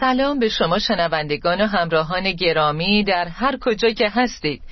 سلام 0.00 0.38
به 0.38 0.48
شما 0.48 0.78
شنوندگان 0.78 1.60
و 1.60 1.66
همراهان 1.66 2.32
گرامی 2.32 3.04
در 3.04 3.28
هر 3.28 3.58
کجا 3.60 3.90
که 3.90 4.08
هستید. 4.08 4.62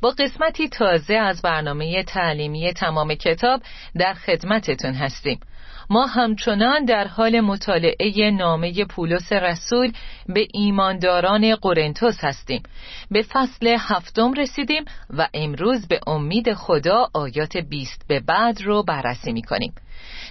با 0.00 0.10
قسمتی 0.10 0.68
تازه 0.68 1.14
از 1.14 1.42
برنامه 1.42 2.02
تعلیمی 2.02 2.72
تمام 2.72 3.14
کتاب 3.14 3.62
در 3.98 4.14
خدمتتون 4.14 4.94
هستیم. 4.94 5.40
ما 5.90 6.06
همچنان 6.06 6.84
در 6.84 7.06
حال 7.06 7.40
مطالعه 7.40 8.30
نامه 8.30 8.84
پولس 8.84 9.32
رسول 9.32 9.92
به 10.26 10.46
ایمانداران 10.52 11.56
قرنتوس 11.56 12.24
هستیم. 12.24 12.62
به 13.10 13.22
فصل 13.22 13.76
هفتم 13.78 14.32
رسیدیم 14.32 14.84
و 15.10 15.28
امروز 15.34 15.88
به 15.88 16.00
امید 16.06 16.54
خدا 16.54 17.08
آیات 17.14 17.56
بیست 17.56 18.04
به 18.08 18.20
بعد 18.20 18.62
رو 18.62 18.82
بررسی 18.82 19.32
می 19.32 19.42
کنیم 19.42 19.74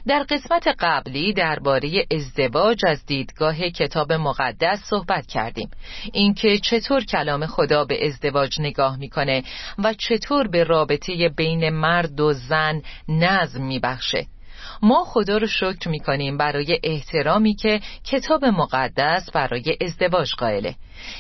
در 0.08 0.26
قسمت 0.30 0.68
قبلی 0.80 1.34
درباره 1.34 2.06
ازدواج 2.12 2.86
از 2.88 3.06
دیدگاه 3.06 3.70
کتاب 3.70 4.14
مقدس 4.14 4.80
صحبت 4.90 5.28
کردیم. 5.28 5.70
اینکه 6.14 6.58
چطور 6.58 7.04
کلام 7.04 7.45
خدا 7.45 7.86
به 7.86 8.08
ازدواج 8.08 8.62
نگاه 8.62 8.98
می‌کنه 8.98 9.44
و 9.84 9.94
چطور 9.94 10.48
به 10.48 10.64
رابطه 10.64 11.30
بین 11.30 11.70
مرد 11.70 12.20
و 12.20 12.34
زن 12.34 12.82
نظم 13.08 13.64
میبخشه. 13.64 14.26
ما 14.84 15.03
خدا 15.03 15.38
رو 15.38 15.48
شکر 15.48 15.89
می‌کنیم 15.89 16.38
برای 16.38 16.80
احترامی 16.84 17.56
که 17.56 17.80
کتاب 18.03 18.45
مقدس 18.45 19.30
برای 19.31 19.78
ازدواج 19.81 20.34
قائله. 20.34 20.76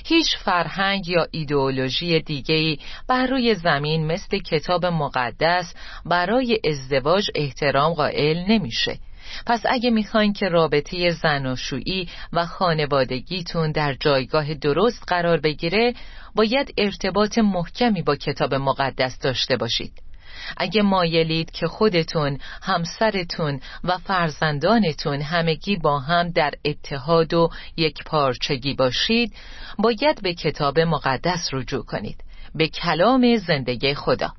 هیچ 0.05 0.37
فرهنگ 0.37 1.07
یا 1.07 1.27
ایدئولوژی 1.31 2.19
دیگهی 2.19 2.79
بر 3.07 3.27
روی 3.27 3.55
زمین 3.55 4.07
مثل 4.07 4.37
کتاب 4.37 4.85
مقدس 4.85 5.73
برای 6.05 6.59
ازدواج 6.65 7.29
احترام 7.35 7.93
قائل 7.93 8.37
نمیشه. 8.47 8.99
پس 9.45 9.61
اگه 9.69 9.89
می‌خواین 9.89 10.33
که 10.33 10.49
رابطه 10.49 11.09
زناشویی 11.09 12.09
و 12.33 12.45
خانوادگیتون 12.45 13.71
در 13.71 13.93
جایگاه 13.99 14.53
درست 14.53 15.03
قرار 15.07 15.39
بگیره 15.39 15.93
باید 16.35 16.73
ارتباط 16.77 17.37
محکمی 17.37 18.01
با 18.01 18.15
کتاب 18.15 18.53
مقدس 18.53 19.19
داشته 19.19 19.57
باشید. 19.57 20.12
اگه 20.57 20.81
مایلید 20.81 21.51
که 21.51 21.67
خودتون، 21.67 22.37
همسرتون 22.61 23.59
و 23.83 23.97
فرزندانتون 23.97 25.21
همگی 25.21 25.75
با 25.75 25.99
هم 25.99 26.29
در 26.29 26.51
اتحاد 26.65 27.33
و 27.33 27.49
یک 27.77 28.03
پارچگی 28.05 28.73
باشید 28.73 29.33
باید 29.79 30.21
به 30.21 30.33
کتاب 30.33 30.79
مقدس 30.79 31.49
رجوع 31.53 31.85
کنید. 31.85 32.23
به 32.55 32.67
کلام 32.67 33.37
زندگی 33.37 33.93
خدا. 33.93 34.33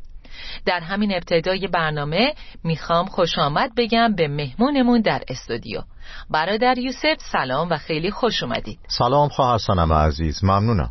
در 0.66 0.80
همین 0.80 1.14
ابتدای 1.14 1.68
برنامه 1.68 2.34
می‌خوام 2.64 3.06
خوش 3.06 3.38
آمد 3.38 3.74
بگم 3.76 4.14
به 4.14 4.28
مهمونمون 4.28 5.00
در 5.00 5.22
استودیو. 5.28 5.82
برادر 6.30 6.78
یوسف 6.78 7.16
سلام 7.32 7.70
و 7.70 7.76
خیلی 7.76 8.10
خوش 8.10 8.42
اومدید. 8.42 8.78
سلام 8.88 9.28
خواهر 9.28 9.58
سنم 9.58 9.92
عزیز 9.92 10.44
ممنونم. 10.44 10.90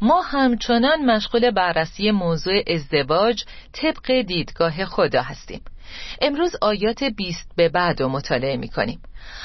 ما 0.00 0.20
همچنان 0.20 1.04
مشغول 1.04 1.50
بررسی 1.50 2.10
موضوع 2.10 2.62
ازدواج 2.66 3.44
طبق 3.72 4.20
دیدگاه 4.20 4.84
خدا 4.84 5.22
هستیم. 5.22 5.60
امروز 6.20 6.56
آیات 6.62 7.04
20 7.04 7.52
به 7.56 7.68
بعد 7.68 8.02
رو 8.02 8.08
مطالعه 8.08 8.56
می 8.56 8.68
کنیم 8.68 9.00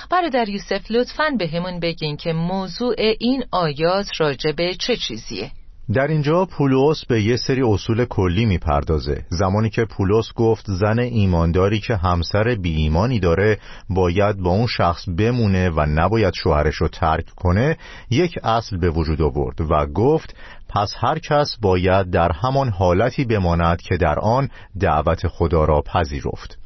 برادر 0.10 0.50
یوسف 0.50 0.92
لطفاً 0.92 1.30
به 1.40 1.48
همون 1.48 1.80
بگین 1.80 2.18
که 2.18 2.34
موضوع 2.34 2.96
این 3.20 3.44
آیات 3.52 4.08
راجع 4.20 4.52
به 4.52 4.76
چه 4.76 4.96
چیزیه؟ 4.96 5.52
در 5.94 6.08
اینجا 6.08 6.46
پولس 6.46 7.06
به 7.06 7.22
یه 7.22 7.36
سری 7.36 7.62
اصول 7.64 8.06
کلی 8.06 8.46
می‌پردازه. 8.46 9.26
زمانی 9.30 9.70
که 9.70 9.86
پولس 9.86 10.34
گفت 10.36 10.66
زن 10.68 11.00
ایمانداری 11.00 11.80
که 11.80 11.96
همسر 11.96 12.56
بی 12.56 12.76
ایمانی 12.76 13.20
داره 13.20 13.58
باید 13.90 14.38
با 14.38 14.50
اون 14.50 14.68
شخص 14.68 15.10
بمونه 15.18 15.70
و 15.70 15.86
نباید 15.86 16.34
شوهرش 16.34 16.76
رو 16.76 16.88
ترک 16.88 17.26
کنه 17.36 17.78
یک 18.10 18.40
اصل 18.44 18.78
به 18.78 18.90
وجود 18.90 19.22
آورد 19.22 19.62
و 19.62 19.86
گفت 19.86 20.36
پس 20.70 20.94
هر 20.98 21.20
کس 21.20 21.56
باید 21.62 22.10
در 22.10 22.32
همان 22.32 22.70
حالتی 22.70 23.26
بماند 23.26 23.82
که 23.82 23.98
در 23.98 24.20
آن 24.20 24.50
دعوت 24.80 25.28
خدا 25.28 25.66
را 25.66 25.82
پذیرفت. 25.82 26.58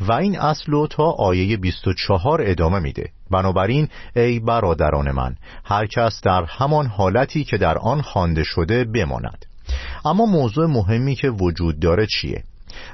و 0.00 0.12
این 0.12 0.38
اصل 0.38 0.72
رو 0.72 0.86
تا 0.86 1.10
آیه 1.10 1.56
24 1.56 2.42
ادامه 2.42 2.78
میده. 2.78 3.10
بنابراین 3.34 3.88
ای 4.16 4.40
برادران 4.40 5.10
من 5.10 5.34
هر 5.64 5.86
کس 5.86 6.20
در 6.24 6.44
همان 6.44 6.86
حالتی 6.86 7.44
که 7.44 7.56
در 7.56 7.78
آن 7.78 8.02
خوانده 8.02 8.42
شده 8.42 8.84
بماند. 8.84 9.46
اما 10.04 10.26
موضوع 10.26 10.66
مهمی 10.66 11.14
که 11.14 11.30
وجود 11.30 11.80
داره 11.80 12.06
چیه؟ 12.06 12.44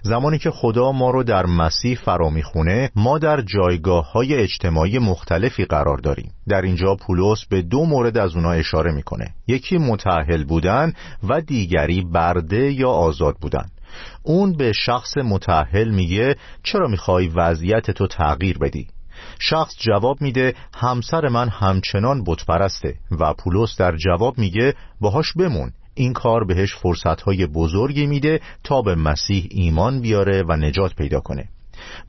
زمانی 0.02 0.38
که 0.38 0.50
خدا 0.50 0.92
ما 0.92 1.10
رو 1.10 1.22
در 1.22 1.46
مسیح 1.46 1.98
فرا 2.04 2.30
می‌خونه 2.30 2.90
ما 2.96 3.18
در 3.18 3.40
جایگاه 3.40 4.12
های 4.12 4.34
اجتماعی 4.34 4.98
مختلفی 4.98 5.64
قرار 5.64 5.98
داریم. 5.98 6.32
در 6.48 6.62
اینجا 6.62 6.94
پولس 6.94 7.44
به 7.50 7.62
دو 7.62 7.84
مورد 7.84 8.18
از 8.18 8.36
اونا 8.36 8.52
اشاره 8.52 8.92
می‌کنه. 8.92 9.34
یکی 9.48 9.78
متعهل 9.78 10.44
بودن 10.44 10.92
و 11.28 11.40
دیگری 11.40 12.02
برده 12.12 12.72
یا 12.72 12.90
آزاد 12.90 13.36
بودن. 13.40 13.66
اون 14.22 14.52
به 14.52 14.72
شخص 14.72 15.16
متعهل 15.16 15.88
میگه 15.90 16.36
چرا 16.62 16.88
می‌خوای 16.88 17.28
وضعیت 17.28 17.90
تو 17.90 18.06
تغییر 18.06 18.58
بدی؟ 18.58 18.86
شخص 19.40 19.74
جواب 19.78 20.20
میده 20.20 20.54
همسر 20.74 21.28
من 21.28 21.48
همچنان 21.48 22.24
بتپرسته. 22.24 22.94
و 23.20 23.34
پولس 23.34 23.76
در 23.78 23.96
جواب 23.96 24.38
میگه 24.38 24.74
باهاش 25.00 25.32
بمون. 25.32 25.72
این 25.94 26.12
کار 26.12 26.44
بهش 26.44 26.74
فرصتهای 26.74 27.46
بزرگی 27.46 28.06
میده 28.06 28.40
تا 28.64 28.82
به 28.82 28.94
مسیح 28.94 29.48
ایمان 29.50 30.00
بیاره 30.00 30.42
و 30.48 30.56
نجات 30.56 30.94
پیدا 30.94 31.20
کنه. 31.20 31.48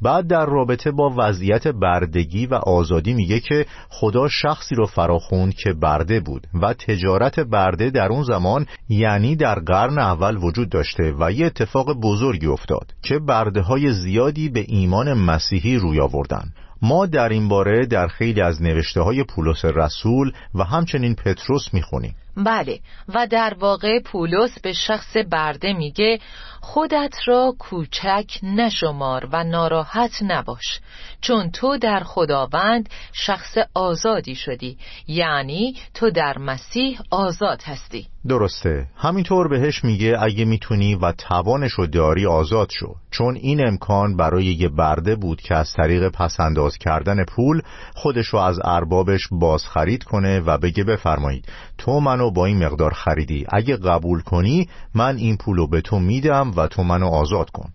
بعد 0.01 0.27
در 0.27 0.45
رابطه 0.45 0.91
با 0.91 1.13
وضعیت 1.17 1.67
بردگی 1.67 2.45
و 2.45 2.53
آزادی 2.53 3.13
میگه 3.13 3.39
که 3.39 3.65
خدا 3.89 4.27
شخصی 4.27 4.75
رو 4.75 4.85
فراخوند 4.85 5.53
که 5.53 5.73
برده 5.73 6.19
بود 6.19 6.47
و 6.61 6.73
تجارت 6.73 7.39
برده 7.39 7.89
در 7.89 8.07
اون 8.07 8.23
زمان 8.23 8.65
یعنی 8.89 9.35
در 9.35 9.59
قرن 9.59 9.99
اول 9.99 10.37
وجود 10.37 10.69
داشته 10.69 11.13
و 11.19 11.31
یه 11.31 11.45
اتفاق 11.45 11.93
بزرگی 11.93 12.47
افتاد 12.47 12.93
که 13.03 13.19
برده 13.19 13.61
های 13.61 13.93
زیادی 13.93 14.49
به 14.49 14.65
ایمان 14.67 15.13
مسیحی 15.13 15.77
روی 15.77 15.99
آوردن. 15.99 16.53
ما 16.81 17.05
در 17.05 17.29
این 17.29 17.47
باره 17.47 17.85
در 17.85 18.07
خیلی 18.07 18.41
از 18.41 18.61
نوشته 18.61 19.01
های 19.01 19.23
پولس 19.23 19.65
رسول 19.65 20.31
و 20.55 20.63
همچنین 20.63 21.16
پتروس 21.16 21.73
می‌خونیم. 21.73 22.16
بله. 22.37 22.79
و 23.13 23.28
در 23.28 23.53
واقع 23.59 23.99
پولس 23.99 24.59
به 24.59 24.73
شخص 24.73 25.17
برده 25.31 25.73
میگه 25.73 26.19
خودت 26.61 27.16
را 27.25 27.53
کوچک 27.59 28.39
نشمار 28.43 29.29
و 29.31 29.43
ناراحت 29.43 30.11
نباش. 30.22 30.79
چون 31.22 31.51
تو 31.51 31.78
در 31.78 31.99
خداوند 31.99 32.89
شخص 33.13 33.57
آزادی 33.73 34.35
شدی. 34.35 34.78
یعنی 35.07 35.75
تو 35.93 36.09
در 36.09 36.37
مسیح 36.37 36.99
آزاد 37.11 37.63
هستی. 37.63 38.07
درسته. 38.28 38.87
همینطور 38.95 39.47
بهش 39.47 39.84
میگه 39.84 40.17
اگه 40.19 40.45
می‌تونی 40.45 40.95
و 40.95 41.11
توانش 41.11 41.72
رو 41.72 41.87
داری 41.87 42.25
آزاد 42.25 42.69
شو. 42.79 42.95
چون 43.11 43.35
این 43.35 43.67
امکان 43.67 44.16
برای 44.17 44.45
یه 44.45 44.69
برده 44.69 45.16
بود 45.16 45.41
که 45.41 45.55
از 45.55 45.73
طریق 45.73 46.09
پسنداز 46.09 46.77
کردن 46.77 47.25
پول 47.25 47.61
خودش 47.95 48.27
رو 48.27 48.39
از 48.39 48.59
اربابش 48.63 49.27
باز 49.31 49.66
خرید 49.66 50.03
کنه 50.03 50.39
و 50.39 50.57
بگه 50.57 50.84
بفرمایید 50.84 51.45
تو 51.77 51.99
منو 51.99 52.30
با 52.33 52.45
این 52.45 52.66
مقدار 52.66 52.93
خریدی. 52.93 53.45
اگه 53.49 53.78
قبول 53.78 54.22
کنی 54.22 54.69
من 54.93 55.17
این 55.17 55.37
پولو 55.37 55.67
به 55.67 55.81
تو 55.81 55.99
میدم 55.99 56.51
و 56.55 56.67
تو 56.67 56.83
منو 56.83 57.07
آزاد 57.07 57.49
کن. 57.49 57.69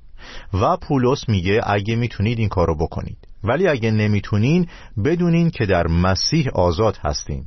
و 0.52 0.76
پولس 0.76 1.28
میگه 1.28 1.60
اگه 1.64 1.96
می‌تونید 1.96 2.38
این 2.38 2.48
کارو 2.48 2.76
بکنید. 2.76 3.25
ولی 3.48 3.68
اگه 3.68 3.90
نمی‌تونین 3.90 4.66
بدونین 5.04 5.50
که 5.50 5.66
در 5.66 5.86
مسیح 5.86 6.48
آزاد 6.54 6.98
هستین. 7.04 7.44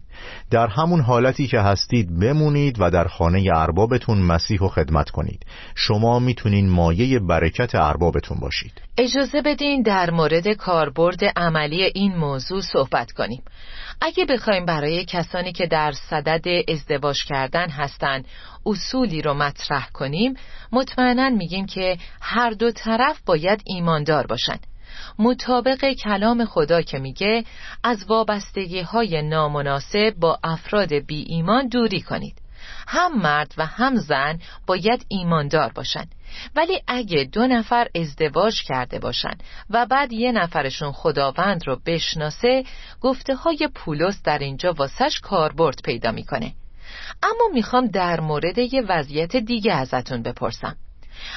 در 0.52 0.68
همون 0.68 1.02
حالتی 1.02 1.48
که 1.48 1.60
هستید 1.60 2.20
بمونید 2.20 2.76
و 2.80 2.92
در 2.92 3.08
خانه 3.08 3.50
اربابتون 3.56 4.18
مسیح 4.18 4.62
و 4.62 4.68
خدمت 4.68 5.10
کنید. 5.10 5.46
شما 5.76 6.20
می‌تونین 6.20 6.70
مایه 6.70 7.20
برکت 7.20 7.76
اربابتون 7.76 8.38
باشید. 8.40 8.82
اجازه 8.98 9.42
بدین 9.42 9.82
در 9.82 10.12
مورد 10.12 10.48
کاربرد 10.48 11.24
عملی 11.36 11.84
این 11.84 12.16
موضوع 12.16 12.62
صحبت 12.62 13.12
کنیم. 13.12 13.42
اگه 14.02 14.26
بخوایم 14.26 14.66
برای 14.66 15.06
کسانی 15.06 15.52
که 15.52 15.68
در 15.68 15.92
صدد 15.92 16.48
ازدواج 16.68 17.24
کردن 17.26 17.70
هستند 17.70 18.26
اصولی 18.66 19.22
رو 19.22 19.34
مطرح 19.34 19.90
کنیم 19.94 20.34
مطمئنا 20.72 21.30
میگیم 21.30 21.66
که 21.66 21.98
هر 22.22 22.50
دو 22.50 22.72
طرف 22.72 23.22
باید 23.26 23.62
ایماندار 23.66 24.28
باشند 24.28 24.68
مطابق 25.20 25.94
کلام 26.04 26.46
خدا 26.46 26.82
که 26.82 27.00
میگه 27.00 27.44
از 27.84 28.06
وابستگی 28.08 28.82
های 28.82 29.22
نامناسب 29.22 30.14
با 30.20 30.40
افراد 30.44 30.94
بی 30.94 31.26
ایمان 31.28 31.68
دوری 31.68 32.02
کنید. 32.02 32.42
هم 32.88 33.22
مرد 33.22 33.54
و 33.58 33.66
هم 33.66 33.96
زن 33.96 34.40
باید 34.68 35.06
ایماندار 35.08 35.72
باشند. 35.76 36.16
ولی 36.56 36.82
اگه 36.88 37.24
دو 37.24 37.48
نفر 37.48 37.88
ازدواج 37.96 38.64
کرده 38.64 39.00
باشن 39.00 39.34
و 39.70 39.86
بعد 39.86 40.14
یه 40.14 40.32
نفرشون 40.32 40.92
خداوند 40.92 41.68
رو 41.68 41.80
بشناسه 41.86 42.64
گفته 43.02 43.36
های 43.36 43.70
پولس 43.76 44.22
در 44.24 44.38
اینجا 44.40 44.74
واسش 44.74 45.20
کاربرد 45.24 45.82
پیدا 45.84 46.12
می‌کنه. 46.12 46.54
اما 47.24 47.50
می‌خوام 47.54 47.88
در 47.88 48.20
مورد 48.20 48.58
یه 48.58 48.82
وضعیت 48.90 49.36
دیگه 49.36 49.74
ازتون 49.74 50.24
بپرسم. 50.24 50.76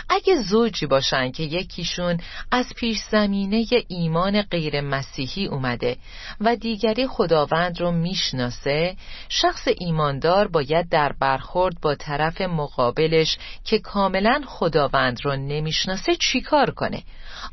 اگه 0.08 0.42
زوجی 0.42 0.86
باشن 0.86 1.30
که 1.30 1.42
یکیشون 1.42 2.18
از 2.50 2.66
پیش 2.76 2.98
زمینه 3.10 3.66
ایمان 3.88 4.42
غیر 4.42 4.80
مسیحی 4.80 5.46
اومده 5.46 5.96
و 6.40 6.56
دیگری 6.56 7.06
خداوند 7.06 7.80
رو 7.80 7.92
می‌شناسه 7.92 8.96
شخص 9.28 9.68
ایماندار 9.78 10.48
باید 10.48 10.88
در 10.88 11.12
برخورد 11.20 11.80
با 11.80 11.94
طرف 11.94 12.40
مقابلش 12.40 13.38
که 13.64 13.78
کاملا 13.78 14.42
خداوند 14.46 15.24
رو 15.24 15.36
نمی‌شناسه 15.36 16.16
چیکار 16.16 16.70
کنه 16.70 17.02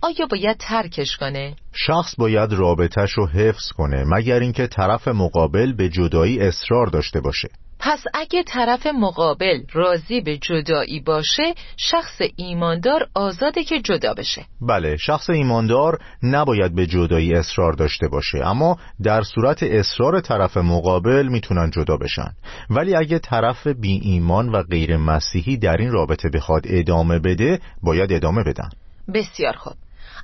آیا 0.01 0.25
باید 0.29 0.57
ترکش 0.57 1.17
کنه؟ 1.17 1.55
شخص 1.73 2.15
باید 2.17 2.53
رابطش 2.53 3.11
رو 3.11 3.27
حفظ 3.27 3.71
کنه 3.71 4.03
مگر 4.07 4.39
اینکه 4.39 4.67
طرف 4.67 5.07
مقابل 5.07 5.73
به 5.73 5.89
جدایی 5.89 6.39
اصرار 6.39 6.87
داشته 6.87 7.21
باشه 7.21 7.49
پس 7.79 8.03
اگه 8.13 8.43
طرف 8.43 8.87
مقابل 8.87 9.61
راضی 9.73 10.21
به 10.21 10.37
جدایی 10.37 10.99
باشه 10.99 11.53
شخص 11.77 12.21
ایماندار 12.35 13.07
آزاده 13.13 13.63
که 13.63 13.81
جدا 13.81 14.13
بشه. 14.13 14.45
بله 14.61 14.97
شخص 14.97 15.29
ایماندار 15.29 15.99
نباید 16.23 16.75
به 16.75 16.85
جدایی 16.85 17.33
اصرار 17.33 17.73
داشته 17.73 18.07
باشه 18.07 18.37
اما 18.47 18.77
در 19.03 19.21
صورت 19.21 19.63
اصرار 19.63 20.21
طرف 20.21 20.57
مقابل 20.57 21.27
می‌تونن 21.27 21.69
جدا 21.69 21.97
بشن. 21.97 22.31
ولی 22.69 22.95
اگه 22.95 23.19
طرف 23.19 23.67
بی 23.67 23.99
ایمان 24.03 24.49
و 24.49 24.63
غیر 24.63 24.97
مسیحی 24.97 25.57
در 25.57 25.77
این 25.77 25.91
رابطه 25.91 26.29
بخواد 26.29 26.61
ادامه 26.65 27.19
بده 27.19 27.59
باید 27.83 28.13
ادامه 28.13 28.43
بدن. 28.43 28.69
بسیار 29.13 29.53
خوب. 29.53 29.73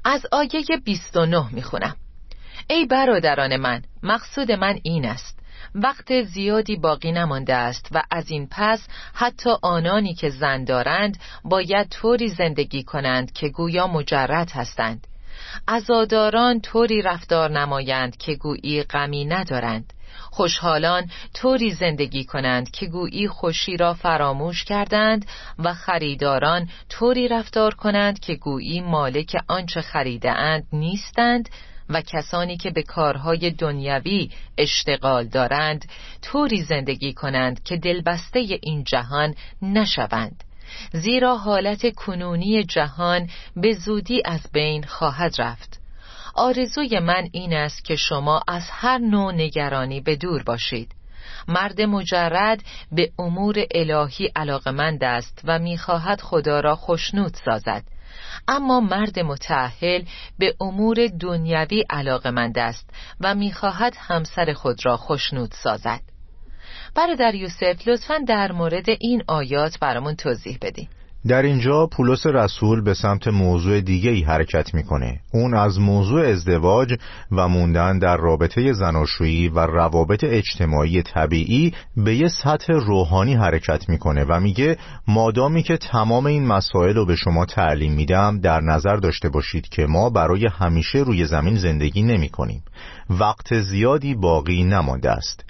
از 0.06 0.26
آیه 0.32 0.64
29 0.86 1.46
می‌خونم. 1.54 1.96
ای 2.70 2.86
برادران 2.86 3.58
من 3.58 3.82
مقصود 4.04 4.52
من 4.52 4.80
این 4.84 5.06
است. 5.06 5.45
وقت 5.76 6.24
زیادی 6.24 6.76
باقی 6.76 7.12
نمانده 7.12 7.56
است 7.56 7.90
و 7.92 8.04
از 8.12 8.32
این 8.32 8.48
پس 8.52 8.88
حتی 9.14 9.50
آنانی 9.62 10.14
که 10.14 10.30
زن 10.30 10.64
دارند 10.64 11.18
باید 11.44 11.90
طوری 11.90 12.28
زندگی 12.28 12.84
کنند 12.84 13.32
که 13.32 13.50
گویا 13.50 13.88
مجرد 13.88 14.52
هستند. 14.52 15.08
ازاداران 15.68 16.62
طوری 16.62 17.02
رفتار 17.02 17.52
نمایند 17.52 18.18
که 18.18 18.36
گویی 18.36 18.84
غمی 18.84 19.26
ندارند. 19.26 19.94
خوشحالان 20.32 21.10
طوری 21.34 21.72
زندگی 21.72 22.24
کنند 22.24 22.72
که 22.72 22.86
گویی 22.86 23.28
خوشی 23.28 23.78
را 23.78 23.94
فراموش 23.94 24.64
کردند 24.64 25.26
و 25.60 25.74
خریداران 25.74 26.70
طوری 26.90 27.28
رفتار 27.28 27.74
کنند 27.74 28.20
که 28.20 28.36
گویی 28.36 28.82
مالک 28.82 29.36
آنچه 29.48 29.82
خریده 29.82 30.32
اند 30.32 30.64
نیستند 30.74 31.50
و 31.90 32.02
کسانی 32.02 32.58
که 32.58 32.72
به 32.72 32.84
کارهای 32.84 33.52
دنیوی 33.52 34.30
اشتغال 34.58 35.28
دارند 35.28 35.86
طوری 36.22 36.62
زندگی 36.62 37.14
کنند 37.14 37.64
که 37.64 37.78
دلبسته 37.78 38.40
این 38.62 38.84
جهان 38.84 39.36
نشوند. 39.62 40.44
زیرا 40.94 41.38
حالت 41.38 41.96
کنونی 41.96 42.64
جهان 42.64 43.30
به 43.56 43.74
زودی 43.74 44.22
از 44.26 44.42
بین 44.54 44.84
خواهد 44.84 45.42
رفت. 45.42 45.82
آرزوی 46.36 47.00
من 47.00 47.30
این 47.32 47.54
است 47.54 47.86
که 47.86 47.96
شما 47.96 48.42
از 48.48 48.64
هر 48.72 48.98
نوع 48.98 49.34
نگرانی 49.34 50.02
به 50.02 50.16
دور 50.16 50.44
باشید. 50.44 50.92
مرد 51.48 51.82
مجرد 51.82 52.64
به 52.92 53.12
امور 53.20 53.66
الهی 53.72 54.32
علاقمند 54.36 55.04
است 55.04 55.42
و 55.44 55.60
می‌خواهد 55.60 56.22
خدا 56.22 56.60
را 56.60 56.76
خشنود 56.76 57.34
سازد. 57.46 57.84
اما 58.48 58.80
مرد 58.80 59.20
متعهل 59.20 60.04
به 60.40 60.56
امور 60.62 61.08
دنیوی 61.20 61.84
علاقمند 61.90 62.58
است 62.58 62.90
و 63.20 63.36
می‌خواهد 63.36 63.94
همسر 64.00 64.54
خود 64.54 64.86
را 64.86 64.98
خشنود 64.98 65.52
سازد. 65.52 66.02
برادر 66.96 67.36
یوسف 67.36 67.88
لطفا 67.88 68.18
در 68.28 68.52
مورد 68.52 68.90
این 68.90 69.24
آیات 69.28 69.80
برامون 69.80 70.16
توضیح 70.16 70.58
بدین. 70.62 70.88
در 71.28 71.42
اینجا 71.42 71.88
پولس 71.88 72.26
رسول 72.26 72.82
به 72.82 72.94
سمت 72.94 73.28
موضوع 73.28 73.82
دیگه 73.82 74.12
ای 74.12 74.22
حرکت 74.22 74.74
می‌کنه. 74.74 75.20
اون 75.34 75.54
از 75.54 75.80
موضوع 75.80 76.28
ازدواج 76.28 76.94
و 77.32 77.48
موندن 77.48 78.00
در 78.00 78.18
رابطه 78.18 78.74
زناشویی 78.74 79.50
و 79.50 79.60
روابط 79.60 80.24
اجتماعی 80.24 81.02
طبیعی 81.02 81.74
به 81.98 82.16
یه 82.16 82.28
سطح 82.28 82.74
روحانی 82.74 83.34
حرکت 83.34 83.90
می‌کنه 83.90 84.24
و 84.24 84.40
میگه 84.40 84.78
مادامی 85.08 85.64
که 85.64 85.78
تمام 85.78 86.26
این 86.26 86.48
مسائل 86.48 86.96
رو 86.96 87.06
به 87.06 87.16
شما 87.16 87.46
تعلیم 87.46 87.94
میدم 87.94 88.40
در 88.40 88.62
نظر 88.62 88.96
داشته 88.96 89.30
باشید 89.30 89.70
که 89.70 89.86
ما 89.86 90.10
برای 90.10 90.48
همیشه 90.60 91.00
روی 91.00 91.26
زمین 91.26 91.56
زندگی 91.56 92.04
نمی 92.04 92.30
کنیم 92.30 92.64
وقت 93.10 93.60
زیادی 93.60 94.16
باقی 94.16 94.64
نمانده 94.64 95.12
است. 95.12 95.44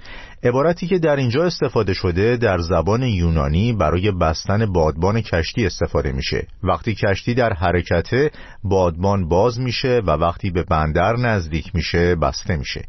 عبارتی 0.45 0.87
که 0.87 0.99
در 0.99 1.15
اینجا 1.15 1.45
استفاده 1.45 1.93
شده 1.93 2.37
در 2.37 2.57
زبان 2.57 3.03
یونانی 3.03 3.73
برای 3.73 4.11
بستن 4.11 4.65
بادبان 4.65 5.21
کشتی 5.21 5.65
استفاده 5.65 6.11
میشه. 6.11 6.47
وقتی 6.63 6.95
کشتی 6.95 7.33
در 7.33 7.53
حرکته 7.53 8.31
بادبان 8.63 9.27
باز 9.27 9.59
میشه 9.59 10.01
و 10.07 10.11
وقتی 10.11 10.51
به 10.51 10.63
بندر 10.63 11.15
نزدیک 11.15 11.75
میشه 11.75 12.15
بسته 12.15 12.57
میشه. 12.57 12.81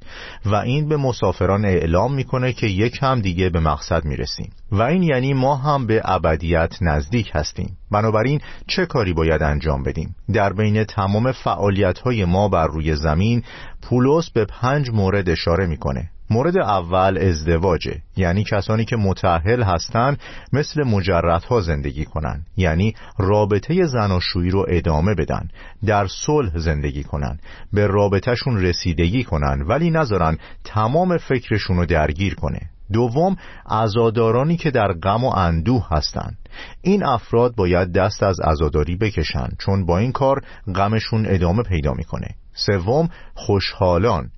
و 0.46 0.54
این 0.54 0.88
به 0.88 0.96
مسافران 0.96 1.64
اعلام 1.64 2.14
می‌کنه 2.14 2.52
که 2.52 2.66
یک 2.66 2.98
هم 3.02 3.20
دیگه 3.20 3.50
به 3.50 3.60
مقصد 3.60 4.04
می‌رسیم. 4.04 4.50
و 4.72 4.82
این 4.82 5.02
یعنی 5.02 5.34
ما 5.34 5.56
هم 5.56 5.86
به 5.86 6.02
ابدیت 6.04 6.74
نزدیک 6.80 7.30
هستیم. 7.34 7.76
بنابراین 7.90 8.40
چه 8.66 8.86
کاری 8.86 9.12
باید 9.12 9.42
انجام 9.42 9.82
بدیم؟ 9.82 10.14
در 10.32 10.52
بین 10.52 10.84
تمام 10.84 11.32
فعالیت 11.32 11.98
های 11.98 12.24
ما 12.24 12.48
بر 12.48 12.66
روی 12.66 12.96
زمین 12.96 13.42
پولس 13.82 14.30
به 14.30 14.44
پنج 14.44 14.90
مورد 14.90 15.28
اشاره 15.28 15.66
می‌کنه. 15.66 16.10
مورد 16.30 16.58
اول 16.58 17.18
ازدواجه 17.18 18.00
یعنی 18.16 18.44
کسانی 18.44 18.84
که 18.84 18.96
متعهل 18.96 19.62
هستند 19.62 20.20
مثل 20.52 20.82
مجردها 20.82 21.60
زندگی 21.60 22.04
کنن 22.04 22.46
یعنی 22.56 22.94
رابطه 23.18 23.86
زناشویی 23.86 24.50
رو 24.50 24.66
ادامه 24.68 25.14
بدن 25.14 25.48
در 25.86 26.06
صلح 26.06 26.58
زندگی 26.58 27.04
کنن 27.04 27.38
به 27.72 27.86
رابطهشون 27.86 28.62
رسیدگی 28.62 29.24
کنن 29.24 29.62
ولی 29.62 29.90
نذارن 29.90 30.38
تمام 30.64 31.16
فکرشون 31.16 31.76
رو 31.76 31.86
درگیر 31.86 32.34
کنه. 32.34 32.60
دوم 32.92 33.36
عزادارانی 33.70 34.56
که 34.56 34.70
در 34.70 34.92
غم 34.92 35.24
و 35.24 35.32
اندوه 35.36 35.86
هستند 35.90 36.38
این 36.82 37.04
افراد 37.04 37.54
باید 37.54 37.92
دست 37.92 38.22
از 38.22 38.40
عزاداری 38.40 38.96
بکشن 38.96 39.48
چون 39.58 39.86
با 39.86 39.98
این 39.98 40.12
کار 40.12 40.42
غمشون 40.74 41.26
ادامه 41.28 41.62
پیدا 41.62 41.92
می‌کنه. 41.92 42.28
سوم 42.54 43.08
خوشحالان. 43.34 44.30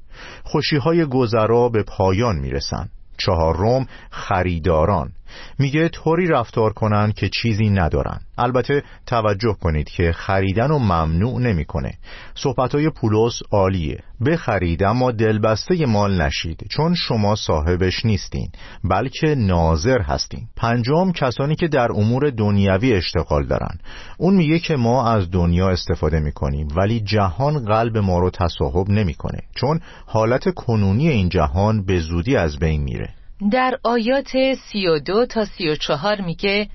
خوشی 0.44 0.76
های 0.76 1.04
گذرا 1.04 1.68
به 1.68 1.82
پایان 1.82 2.36
می‌رسن 2.38 2.88
چهارم 3.18 3.86
خریداران. 4.10 5.12
میگه 5.58 5.88
طوری 5.88 6.26
رفتار 6.26 6.72
کنن 6.72 7.12
که 7.12 7.28
چیزی 7.28 7.70
ندارن. 7.70 8.20
البته 8.38 8.82
توجه 9.06 9.56
کنید 9.60 9.90
که 9.90 10.12
خریدن 10.12 10.70
و 10.70 10.78
ممنوع 10.78 11.40
نمی‌کنه. 11.40 11.92
صحبتهای 12.34 12.90
پولس 12.90 13.40
عالیه. 13.52 13.98
بخرید 14.26 14.82
اما 14.82 15.10
دلبسته 15.10 15.86
مال 15.86 16.22
نشید 16.22 16.66
چون 16.70 16.94
شما 16.94 17.34
صاحبش 17.34 18.04
نیستین 18.04 18.48
بلکه 18.84 19.34
ناظر 19.34 20.00
هستین. 20.00 20.40
پنجم 20.56 21.12
کسانی 21.12 21.56
که 21.56 21.68
در 21.68 21.92
امور 21.92 22.30
دنیوی 22.30 22.92
اشتغال 22.92 23.46
دارن. 23.46 23.78
اون 24.18 24.34
میگه 24.34 24.58
که 24.58 24.76
ما 24.76 25.08
از 25.12 25.30
دنیا 25.30 25.68
استفاده 25.68 26.20
می‌کنیم 26.20 26.68
ولی 26.76 27.00
جهان 27.00 27.64
قلب 27.64 27.98
ما 27.98 28.18
رو 28.18 28.30
تصاحب 28.30 28.90
نمی‌کنه 28.90 29.38
چون 29.54 29.80
حالت 30.06 30.54
کنونی 30.54 31.08
این 31.08 31.28
جهان 31.28 31.84
به 31.84 31.98
زودی 31.98 32.36
از 32.36 32.58
بین 32.58 32.82
میره. 32.82 33.17
در 33.52 33.78
آیات 33.82 34.54
سی 34.54 34.86
و 34.86 34.98
دو 34.98 35.26
تا 35.26 35.44
سی 35.44 35.68
و 35.68 35.76
چهار 35.76 36.20
میگه 36.20 36.68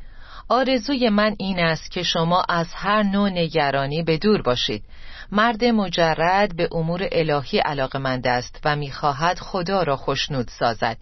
آرزوی 0.50 1.10
من 1.10 1.36
این 1.40 1.60
است 1.60 1.92
که 1.92 2.04
شما 2.04 2.44
از 2.50 2.68
هر 2.74 3.04
نوع 3.04 3.30
نگرانی 3.30 4.04
به 4.04 4.18
دور 4.18 4.42
باشید. 4.42 4.84
مرد 5.32 5.66
مجرد 5.66 6.56
به 6.56 6.70
امور 6.72 7.08
الهی 7.12 7.60
علاقمند 7.60 8.28
است 8.28 8.62
و 8.66 8.76
می‌خواهد 8.76 9.40
خدا 9.40 9.84
را 9.84 9.96
خوشنود 9.96 10.48
سازد. 10.48 10.98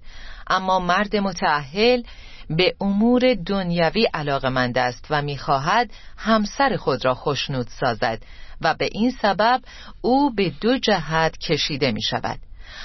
اما 0.47 0.79
مرد 0.79 1.15
متعهل 1.15 2.01
به 2.49 2.75
امور 2.81 3.33
دنیوی 3.33 4.07
علاقمند 4.13 4.77
است 4.77 5.07
و 5.09 5.21
می‌خواهد 5.21 5.91
همسر 6.17 6.75
خود 6.75 7.05
را 7.05 7.13
خوشنود 7.13 7.67
سازد 7.67 8.23
و 8.61 8.73
به 8.73 8.89
این 8.91 9.11
سبب 9.11 9.61
او 10.01 10.35
به 10.35 10.51
دو 10.61 10.77
جهت 10.77 11.37
کشیده 11.37 11.91
می 11.91 12.01
شود 12.01 12.39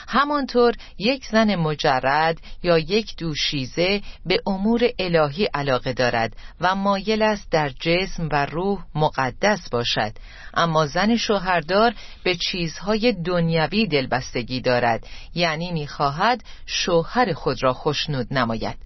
همانطور 0.09 0.75
یک 0.99 1.27
زن 1.27 1.55
مجرد 1.55 2.41
یا 2.63 2.79
یک 2.79 3.17
دوشیزه 3.17 4.01
به 4.27 4.39
امور 4.47 4.81
الهی 4.99 5.45
علاقه 5.45 5.93
دارد 5.93 6.37
و 6.61 6.75
مایل 6.75 7.23
است 7.23 7.51
در 7.51 7.69
جسم 7.69 8.29
و 8.33 8.47
روح 8.47 8.85
مقدس 8.95 9.69
باشد. 9.71 10.13
اما 10.55 10.87
زن 10.87 11.17
شوهردار 11.17 11.95
به 12.25 12.37
چیزهای 12.37 13.13
دنیوی 13.13 13.87
دلبستگی 13.87 14.61
دارد 14.61 15.07
یعنی 15.35 15.73
می‌خواهد 15.73 16.45
شوهر 16.67 17.33
خود 17.33 17.63
را 17.63 17.73
خوشنود 17.73 18.27
نماید. 18.31 18.86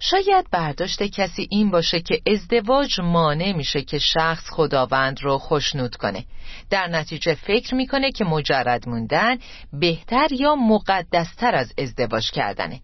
شاید 0.00 0.50
برداشت 0.50 1.02
کسی 1.02 1.48
این 1.50 1.70
باشه 1.70 2.00
که 2.00 2.20
ازدواج 2.26 3.00
مانع 3.00 3.52
میشه 3.52 3.82
که 3.82 3.98
شخص 3.98 4.44
خداوند 4.50 5.22
رو 5.22 5.38
خوشنود 5.38 5.96
کنه. 5.96 6.24
در 6.70 6.86
نتیجه 6.88 7.34
فکر 7.34 7.74
می‌کنه 7.74 8.12
که 8.12 8.24
مجرد 8.24 8.88
موندن 8.88 9.38
بهتر 9.72 10.28
یا 10.30 10.54
مقدستر 10.54 11.54
از 11.54 11.72
ازدواج 11.78 12.30
کردنه. 12.30 12.80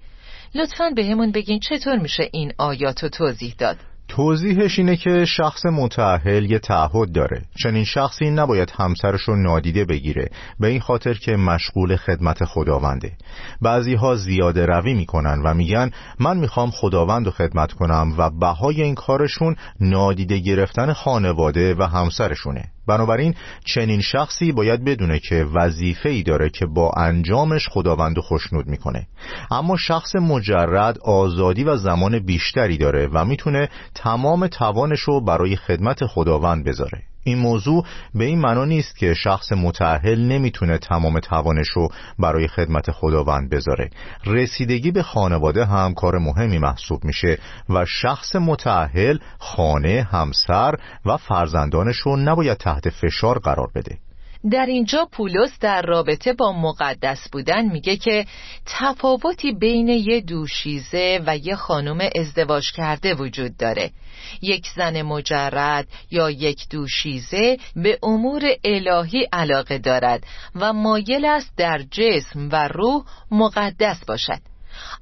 لطفا 0.54 0.90
به 0.96 1.04
همون 1.06 1.32
بگین 1.32 1.60
چطور 1.60 1.98
میشه 1.98 2.28
این 2.32 2.52
آیات 2.58 3.02
رو 3.02 3.08
توضیح 3.08 3.54
داد. 3.58 3.76
توضیحش 4.12 4.78
اینه 4.78 4.96
که 4.96 5.24
شخص 5.24 5.66
متعهل 5.66 6.50
یه 6.50 6.58
تعهد 6.58 7.12
داره. 7.12 7.42
چنین 7.62 7.84
شخصی 7.84 8.30
نباید 8.30 8.72
همسرش 8.78 9.20
رو 9.20 9.36
نادیده 9.36 9.84
بگیره. 9.84 10.28
به 10.60 10.68
این 10.68 10.80
خاطر 10.80 11.14
که 11.14 11.36
مشغول 11.36 11.96
خدمت 11.96 12.44
خداونده. 12.44 13.12
بعضی 13.62 13.94
ها 13.94 14.14
زیاده 14.14 14.66
روی 14.66 14.94
می‌کنن 14.94 15.42
و 15.44 15.54
میگن 15.54 15.90
من 16.18 16.36
می‌خوام 16.36 16.70
خداوند 16.70 17.26
رو 17.26 17.32
خدمت 17.32 17.72
کنم 17.72 18.14
و 18.18 18.30
بهای 18.30 18.82
این 18.82 18.94
کارشون 18.94 19.56
نادیده 19.80 20.38
گرفتن 20.38 20.92
خانواده 20.92 21.74
و 21.74 21.82
همسرشونه. 21.82 22.64
بنابراین 22.86 23.34
چنین 23.64 24.00
شخصی 24.00 24.52
باید 24.52 24.84
بدونه 24.84 25.18
که 25.18 25.46
وظیفه 25.54 26.08
ای 26.08 26.22
داره 26.22 26.50
که 26.50 26.66
با 26.66 26.92
انجامش 26.96 27.68
خداوند 27.68 28.18
خوشنود 28.18 28.66
می‌کنه. 28.66 29.06
اما 29.50 29.76
شخص 29.76 30.16
مجرد 30.16 30.98
آزادی 30.98 31.64
و 31.64 31.76
زمان 31.76 32.18
بیشتری 32.18 32.78
داره 32.78 33.06
و 33.06 33.24
می‌تونه 33.24 33.68
تمام 33.94 34.46
توانش 34.46 35.00
رو 35.00 35.24
برای 35.24 35.56
خدمت 35.56 36.06
خداوند 36.06 36.64
بذاره. 36.64 37.11
این 37.24 37.38
موضوع 37.38 37.84
به 38.14 38.24
این 38.24 38.38
معنا 38.38 38.64
نیست 38.64 38.96
که 38.96 39.14
شخص 39.14 39.52
متعهل 39.52 40.20
نمی‌تونه 40.20 40.78
تمام 40.78 41.20
توانش 41.20 41.68
رو 41.74 41.88
برای 42.18 42.48
خدمت 42.48 42.90
خداوند 42.90 43.50
بذاره. 43.50 43.90
رسیدگی 44.26 44.90
به 44.90 45.02
خانواده 45.02 45.64
هم 45.64 45.94
کار 45.94 46.18
مهمی 46.18 46.58
محسوب 46.58 47.04
میشه 47.04 47.38
و 47.68 47.84
شخص 47.84 48.36
متعهل 48.36 49.18
خانه، 49.38 50.08
همسر 50.10 50.74
و 51.06 51.16
فرزندانش 51.16 51.96
رو 51.96 52.16
نباید 52.16 52.58
تحت 52.58 52.90
فشار 52.90 53.38
قرار 53.38 53.68
بده. 53.74 53.98
در 54.50 54.66
اینجا 54.66 55.08
پولس 55.12 55.58
در 55.60 55.82
رابطه 55.82 56.32
با 56.32 56.52
مقدس 56.52 57.28
بودن 57.32 57.64
میگه 57.72 57.96
که 57.96 58.26
تفاوتی 58.66 59.52
بین 59.52 59.88
یه 59.88 60.20
دوشیزه 60.20 61.20
و 61.26 61.36
یه 61.36 61.56
خانم 61.56 62.08
ازدواج 62.16 62.72
کرده 62.72 63.14
وجود 63.14 63.56
داره 63.56 63.90
یک 64.42 64.68
زن 64.76 65.02
مجرد 65.02 65.88
یا 66.10 66.30
یک 66.30 66.68
دوشیزه 66.70 67.56
به 67.76 67.98
امور 68.02 68.42
الهی 68.64 69.28
علاقه 69.32 69.78
دارد 69.78 70.24
و 70.54 70.72
مایل 70.72 71.24
است 71.24 71.52
در 71.56 71.82
جسم 71.90 72.48
و 72.52 72.68
روح 72.68 73.04
مقدس 73.30 74.04
باشد 74.04 74.40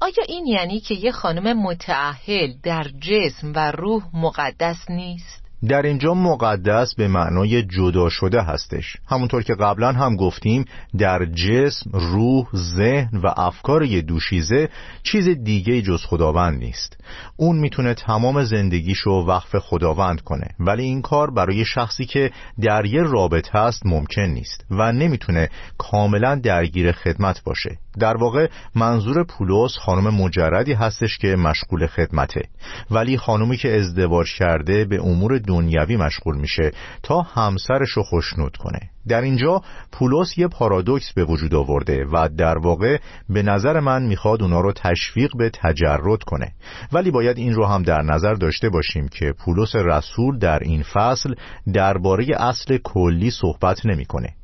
آیا 0.00 0.24
این 0.28 0.46
یعنی 0.46 0.80
که 0.80 0.94
یه 0.94 1.12
خانم 1.12 1.62
متعهل 1.62 2.52
در 2.62 2.86
جسم 3.00 3.52
و 3.54 3.70
روح 3.70 4.02
مقدس 4.14 4.90
نیست؟ 4.90 5.39
در 5.68 5.82
اینجا 5.82 6.14
مقدس 6.14 6.94
به 6.94 7.08
معنای 7.08 7.62
جدا 7.62 8.08
شده 8.08 8.42
هستش. 8.42 8.96
همونطور 9.06 9.42
که 9.42 9.54
قبلا 9.54 9.92
هم 9.92 10.16
گفتیم 10.16 10.64
در 10.98 11.24
جسم، 11.24 11.90
روح، 11.92 12.46
ذهن 12.56 13.18
و 13.22 13.26
افکار 13.36 13.82
یه 13.82 14.02
دوشیزه 14.02 14.68
چیز 15.02 15.28
دیگه 15.28 15.82
جز 15.82 16.04
خداوند 16.04 16.58
نیست. 16.58 16.96
اون 17.36 17.58
می‌تونه 17.58 17.94
تمام 17.94 18.44
زندگیشو 18.44 19.10
وقف 19.10 19.56
خداوند 19.56 20.20
کنه 20.20 20.46
ولی 20.60 20.82
این 20.82 21.02
کار 21.02 21.30
برای 21.30 21.64
شخصی 21.64 22.06
که 22.06 22.30
در 22.60 22.86
یه 22.86 23.02
رابطه 23.02 23.58
هست 23.58 23.86
ممکن 23.86 24.22
نیست 24.22 24.64
و 24.70 24.92
نمی‌تونه 24.92 25.48
کاملا 25.78 26.34
درگیر 26.34 26.92
خدمت 26.92 27.44
باشه. 27.44 27.78
در 27.98 28.16
واقع 28.16 28.48
منظور 28.74 29.24
پولس 29.24 29.76
خانم 29.76 30.14
مجردی 30.14 30.72
هستش 30.72 31.18
که 31.18 31.36
مشغول 31.36 31.86
خدمته. 31.86 32.42
ولی 32.90 33.18
خانومی 33.18 33.56
که 33.56 33.76
ازدواج 33.76 34.34
کرده 34.38 34.84
به 34.84 35.00
امور 35.00 35.38
دنیوی 35.38 35.96
مشغول 35.96 36.36
میشه 36.36 36.72
تا 37.02 37.20
همسرش 37.20 37.90
رو 37.90 38.02
خوشنود 38.02 38.56
کنه. 38.56 38.80
در 39.08 39.20
اینجا 39.20 39.62
پولس 39.92 40.38
یه 40.38 40.48
پارادوکس 40.48 41.12
به 41.12 41.24
وجود 41.24 41.54
آورده 41.54 42.04
و 42.12 42.28
در 42.38 42.58
واقع 42.58 42.98
به 43.28 43.42
نظر 43.42 43.80
من 43.80 44.02
می‌خواد 44.02 44.42
اونا 44.42 44.60
رو 44.60 44.72
تشویق 44.72 45.30
به 45.38 45.50
تجرد 45.50 46.22
کنه. 46.22 46.52
ولی 46.92 47.10
باید 47.10 47.38
این 47.38 47.54
رو 47.54 47.66
هم 47.66 47.82
در 47.82 48.02
نظر 48.02 48.34
داشته 48.34 48.68
باشیم 48.68 49.08
که 49.08 49.34
پولس 49.44 49.76
رسول 49.76 50.38
در 50.38 50.58
این 50.58 50.82
فصل 50.82 51.34
درباره 51.72 52.26
اصل 52.38 52.78
کلی 52.84 53.30
صحبت 53.30 53.86
نمی‌کنه. 53.86 54.34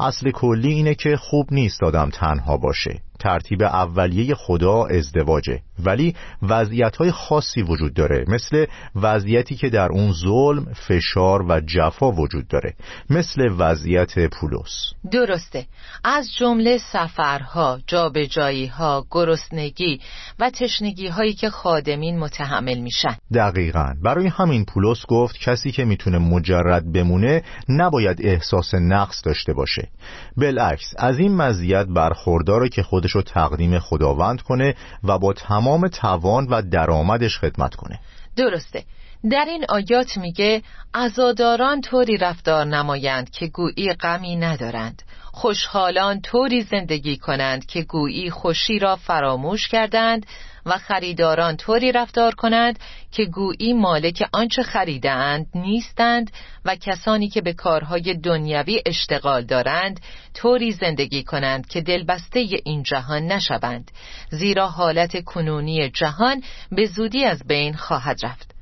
اصل 0.00 0.30
کلی 0.30 0.72
اینه 0.72 0.94
که 0.94 1.16
خوب 1.16 1.46
نیست 1.50 1.82
آدم 1.82 2.10
تنها 2.10 2.56
باشه. 2.56 3.00
ترتیب 3.18 3.62
اولیه 3.62 4.34
خدا 4.34 4.86
ازدواجه. 4.86 5.60
ولی 5.84 6.14
وضعیت 6.42 6.96
های 6.96 7.10
خاصی 7.10 7.62
وجود 7.62 7.94
داره. 7.94 8.24
مثل 8.28 8.66
وضعیتی 8.96 9.54
که 9.54 9.68
در 9.68 9.88
اون 9.88 10.12
ظلم، 10.12 10.64
فشار 10.74 11.42
و 11.48 11.60
جفا 11.60 12.12
وجود 12.12 12.48
داره. 12.48 12.74
مثل 13.10 13.48
وضعیت 13.58 14.28
پولس. 14.28 14.92
درسته. 15.12 15.66
از 16.04 16.28
جمله 16.38 16.78
سفرها، 16.78 17.78
جابجایی 17.86 18.66
ها، 18.66 19.06
گرسنگی 19.10 20.00
و 20.38 20.50
تشنگی 20.50 21.08
هایی 21.08 21.34
که 21.34 21.50
خادمین 21.50 22.18
متحمل 22.18 22.78
میشن. 22.78 23.16
دقیقا. 23.34 23.94
برای 24.02 24.26
همین 24.26 24.64
پولس 24.64 25.06
گفت 25.08 25.38
کسی 25.38 25.72
که 25.72 25.84
می‌تونه 25.84 26.18
مجرد 26.18 26.92
بمونه 26.92 27.42
نباید 27.68 28.26
احساس 28.26 28.74
نقص 28.74 29.24
داشته 29.24 29.52
باشه. 29.52 29.88
بالعکس 30.36 30.94
از 30.98 31.18
این 31.18 31.36
مزیت 31.36 31.86
برخورداره 31.86 32.68
که 32.68 32.82
خودش 33.04 33.14
رو 33.14 33.22
تقدیم 33.22 33.78
خداوند 33.78 34.42
کنه 34.42 34.74
و 35.04 35.18
با 35.18 35.32
تمام 35.32 35.88
توان 35.88 36.46
و 36.46 36.62
درآمدش 36.62 37.38
خدمت 37.38 37.74
کنه. 37.74 37.98
درسته. 38.36 38.84
در 39.30 39.44
این 39.48 39.64
آیات 39.68 40.16
میگه 40.16 40.62
عزاداران 40.94 41.80
طوری 41.80 42.16
رفتار 42.16 42.64
نمایند 42.64 43.30
که 43.30 43.46
گویی 43.46 43.92
غمی 43.92 44.36
ندارند. 44.36 45.02
خوشحالان 45.32 46.20
طوری 46.20 46.62
زندگی 46.62 47.16
کنند 47.16 47.66
که 47.66 47.82
گویی 47.82 48.30
خوشی 48.30 48.78
را 48.78 48.96
فراموش 48.96 49.68
کردند 49.68 50.26
و 50.66 50.78
خریداران 50.78 51.56
طوری 51.56 51.92
رفتار 51.92 52.34
کنند 52.34 52.78
که 53.12 53.24
گویی 53.24 53.72
مالک 53.72 54.28
آنچه 54.32 54.62
خریدند 54.62 55.46
نیستند 55.54 56.30
و 56.64 56.76
کسانی 56.76 57.28
که 57.28 57.40
به 57.40 57.52
کارهای 57.52 58.14
دنیوی 58.14 58.82
اشتغال 58.86 59.42
دارند 59.44 60.00
طوری 60.34 60.72
زندگی 60.72 61.22
کنند 61.22 61.66
که 61.66 61.80
دلبسته 61.80 62.46
این 62.64 62.82
جهان 62.82 63.22
نشوند 63.26 63.90
زیرا 64.30 64.68
حالت 64.68 65.24
کنونی 65.24 65.90
جهان 65.90 66.42
به 66.70 66.86
زودی 66.86 67.24
از 67.24 67.42
بین 67.46 67.74
خواهد 67.74 68.26
رفت. 68.26 68.54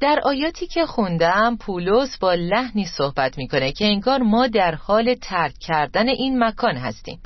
در 0.00 0.20
آیاتی 0.24 0.66
که 0.66 0.86
خوندم 0.86 1.56
پولس 1.56 2.18
با 2.18 2.34
لحنی 2.34 2.86
صحبت 2.86 3.38
می‌کنه 3.38 3.72
که 3.72 3.84
انگار 3.84 4.22
ما 4.22 4.46
در 4.46 4.74
حال 4.74 5.14
ترک 5.14 5.54
کردن 5.60 6.08
این 6.08 6.44
مکان 6.44 6.76
هستیم. 6.76 7.20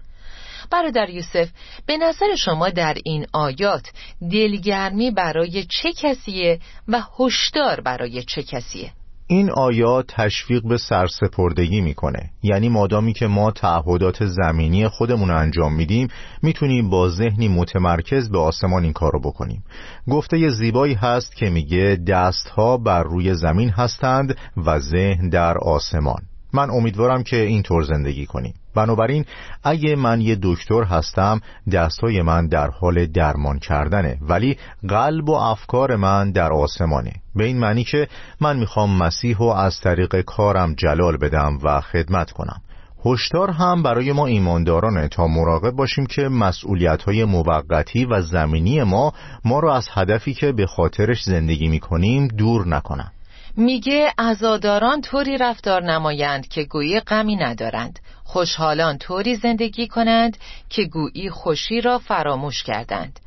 برادر 0.73 1.11
یوسف 1.11 1.49
به 1.87 1.97
نظر 1.97 2.35
شما 2.37 2.69
در 2.69 2.97
این 3.05 3.27
آیات 3.33 3.93
دلگرمی 4.33 5.11
برای 5.11 5.65
چه 5.65 5.93
کسیه 5.93 6.59
و 6.89 7.03
هشدار 7.19 7.81
برای 7.81 8.23
چه 8.23 8.43
کسیه؟ 8.43 8.93
این 9.27 9.51
آیات 9.51 10.05
تشویق 10.09 10.63
به 10.69 10.77
سرسپردگی 10.77 11.81
می‌کنه. 11.81 12.31
یعنی 12.43 12.69
مادامی 12.69 13.13
که 13.13 13.27
ما 13.27 13.51
تعهدات 13.51 14.25
زمینی 14.25 14.89
خودمون 14.89 15.29
رو 15.29 15.37
انجام 15.37 15.75
میدیم 15.75 16.09
می‌تونیم 16.43 16.91
با 16.91 17.09
ذهنی 17.09 17.49
متمرکز 17.49 18.31
به 18.31 18.39
آسمان 18.39 18.85
این 18.85 18.93
کارو 18.93 19.21
بکنیم. 19.21 19.65
گفته 20.11 20.49
زیبایی 20.49 20.95
هست 20.95 21.37
که 21.37 21.51
میگه 21.51 21.99
دستها 22.09 22.77
بر 22.77 23.03
روی 23.03 23.35
زمین 23.35 23.71
هستند 23.71 24.37
و 24.57 24.79
ذهن 24.79 25.29
در 25.29 25.59
آسمان. 25.59 26.23
من 26.53 26.71
امیدوارم 26.71 27.23
که 27.23 27.37
اینطور 27.37 27.83
زندگی 27.83 28.27
کنیم. 28.27 28.55
بنابراین 28.75 29.25
اگه 29.65 29.97
من 29.97 30.21
یه 30.21 30.39
دکتر 30.43 30.83
هستم 30.83 31.41
دستای 31.73 32.23
من 32.23 32.47
در 32.47 32.71
حال 32.71 33.07
درمان 33.07 33.59
کردنه 33.59 34.19
ولی 34.29 34.57
قلب 34.89 35.29
و 35.29 35.33
افکار 35.33 35.97
من 35.97 36.31
در 36.31 36.53
آسمانه. 36.53 37.13
به 37.35 37.45
این 37.45 37.59
معنی 37.59 37.85
که 37.85 38.09
من 38.41 38.59
می‌خوام 38.59 38.99
مسیح 38.99 39.37
و 39.37 39.45
از 39.45 39.81
طریق 39.81 40.21
کارم 40.21 40.75
جلال 40.75 41.17
بدم 41.17 41.59
و 41.63 41.81
خدمت 41.81 42.31
کنم. 42.31 42.61
هشدار 43.05 43.51
هم 43.51 43.83
برای 43.83 44.13
ما 44.13 44.27
ایماندارانه 44.27 45.09
تا 45.09 45.27
مراقب 45.27 45.71
باشیم 45.71 46.07
که 46.07 46.23
مسئولیت 46.23 47.03
های 47.03 47.25
موقتی 47.25 48.05
و 48.05 48.23
زمینی 48.23 48.83
ما 48.83 49.13
ما 49.45 49.61
را 49.61 49.77
از 49.77 49.89
هدفی 49.93 50.35
که 50.35 50.53
به 50.53 50.67
خاطرش 50.67 51.23
زندگی 51.23 51.69
می‌کنیم 51.69 52.29
دور 52.29 52.69
نکنم 52.69 53.13
میگه 53.57 54.13
ازاداران 54.19 55.01
طوری 55.01 55.39
رفتار 55.39 55.83
نمایند 55.83 56.49
که 56.49 56.65
گویی 56.65 57.01
غمی 57.01 57.37
ندارند. 57.37 57.99
خوشحالان 58.25 58.99
طوری 58.99 59.37
زندگی 59.37 59.89
کنند 59.89 60.37
که 60.69 60.85
گویی 60.85 61.31
خوشی 61.31 61.81
را 61.81 61.99
فراموش 61.99 62.63
کردند. 62.63 63.21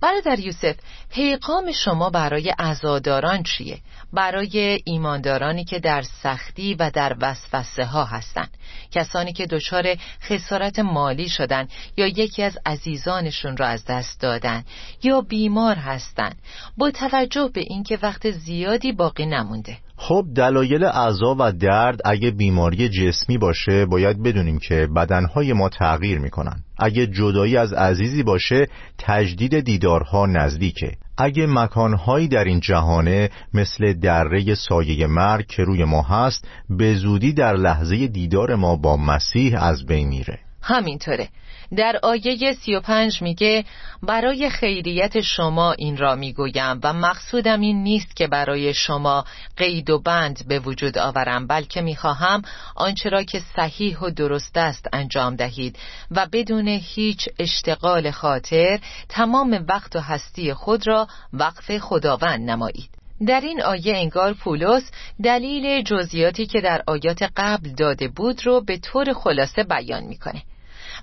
برادر 0.00 0.38
یوسف 0.38 0.76
پیغام 1.10 1.72
شما 1.72 2.10
برای 2.10 2.54
ازاداران 2.58 3.42
چیه؟ 3.42 3.78
برای 4.12 4.80
ایماندارانی 4.84 5.64
که 5.64 5.78
در 5.78 6.02
سختی 6.02 6.74
و 6.74 6.90
در 6.90 7.16
وسوسه 7.20 7.84
ها 7.84 8.04
هستند. 8.04 8.56
کسانی 8.90 9.32
که 9.32 9.46
دچار 9.46 9.96
خسارت 10.22 10.78
مالی 10.78 11.28
شدن 11.28 11.68
یا 11.96 12.06
یکی 12.06 12.42
از 12.42 12.58
عزیزانشون 12.66 13.56
را 13.56 13.66
از 13.66 13.84
دست 13.84 14.20
دادن 14.20 14.64
یا 15.02 15.20
بیمار 15.20 15.76
هستند. 15.76 16.38
با 16.76 16.90
توجه 16.90 17.50
به 17.54 17.60
اینکه 17.60 17.98
وقت 18.02 18.30
زیادی 18.30 18.92
باقی 18.92 19.26
نمونده. 19.26 19.78
خب 20.02 20.26
دلایل 20.34 20.84
اعضا 20.84 21.36
و 21.38 21.52
درد 21.52 22.00
اگه 22.04 22.30
بیماری 22.30 22.88
جسمی 22.88 23.38
باشه 23.38 23.86
باید 23.86 24.22
بدونیم 24.22 24.58
که 24.58 24.88
بدنهای 24.96 25.52
ما 25.52 25.68
تغییر 25.68 26.18
می‌کنن. 26.18 26.56
اگه 26.78 27.06
جدایی 27.06 27.56
از 27.56 27.72
عزیزی 27.72 28.22
باشه 28.22 28.66
تجدید 28.98 29.60
دیدارها 29.60 30.26
نزدیکه. 30.26 30.92
اگه 31.18 31.46
مکانهایی 31.46 32.28
در 32.28 32.44
این 32.44 32.60
جهانه 32.60 33.30
مثل 33.54 33.92
دره 33.92 34.54
سایه 34.54 35.06
مرگ 35.06 35.46
که 35.46 35.62
روی 35.64 35.84
ما 35.84 36.02
هست 36.02 36.48
به 36.70 36.94
زودی 36.94 37.32
در 37.32 37.56
لحظه 37.56 38.06
دیدار 38.06 38.54
ما 38.54 38.76
با 38.76 38.96
مسیح 38.96 39.62
از 39.62 39.86
بین 39.86 40.08
میره. 40.08 40.38
همینطوره. 40.62 41.28
در 41.76 42.00
آیه 42.02 42.52
سی 42.52 42.74
و 42.74 42.80
پنج 42.80 43.22
میگه 43.22 43.64
برای 44.02 44.50
خیریت 44.50 45.20
شما 45.20 45.72
این 45.72 45.96
را 45.96 46.14
می‌گویم 46.14 46.80
و 46.82 46.92
مقصودم 46.92 47.60
این 47.60 47.82
نیست 47.82 48.16
که 48.16 48.26
برای 48.26 48.74
شما 48.74 49.24
قید 49.56 49.90
و 49.90 49.98
بند 49.98 50.48
به 50.48 50.58
وجود 50.58 50.98
آورم 50.98 51.46
بلکه 51.46 51.80
می‌خواهم 51.80 52.42
آنچه 52.76 53.08
را 53.08 53.22
که 53.22 53.42
صحیح 53.56 53.98
و 53.98 54.10
درست 54.10 54.56
است 54.56 54.88
انجام 54.92 55.36
دهید 55.36 55.78
و 56.10 56.26
بدون 56.32 56.68
هیچ 56.68 57.28
اشتغال 57.38 58.10
خاطر 58.10 58.80
تمام 59.08 59.64
وقت 59.68 59.96
و 59.96 60.00
هستی 60.00 60.54
خود 60.54 60.86
را 60.86 61.06
وقف 61.32 61.78
خداوند 61.78 62.50
نمایید. 62.50 62.90
در 63.26 63.40
این 63.40 63.62
آیه 63.62 63.96
انگار 63.96 64.34
پولس 64.34 64.90
دلیل 65.22 65.82
جزئیاتی 65.82 66.46
که 66.46 66.60
در 66.60 66.82
آیات 66.86 67.22
قبل 67.36 67.70
داده 67.70 68.08
بود 68.08 68.46
رو 68.46 68.60
به 68.60 68.78
طور 68.78 69.12
خلاصه 69.12 69.64
بیان 69.64 70.04
می‌کنه. 70.04 70.42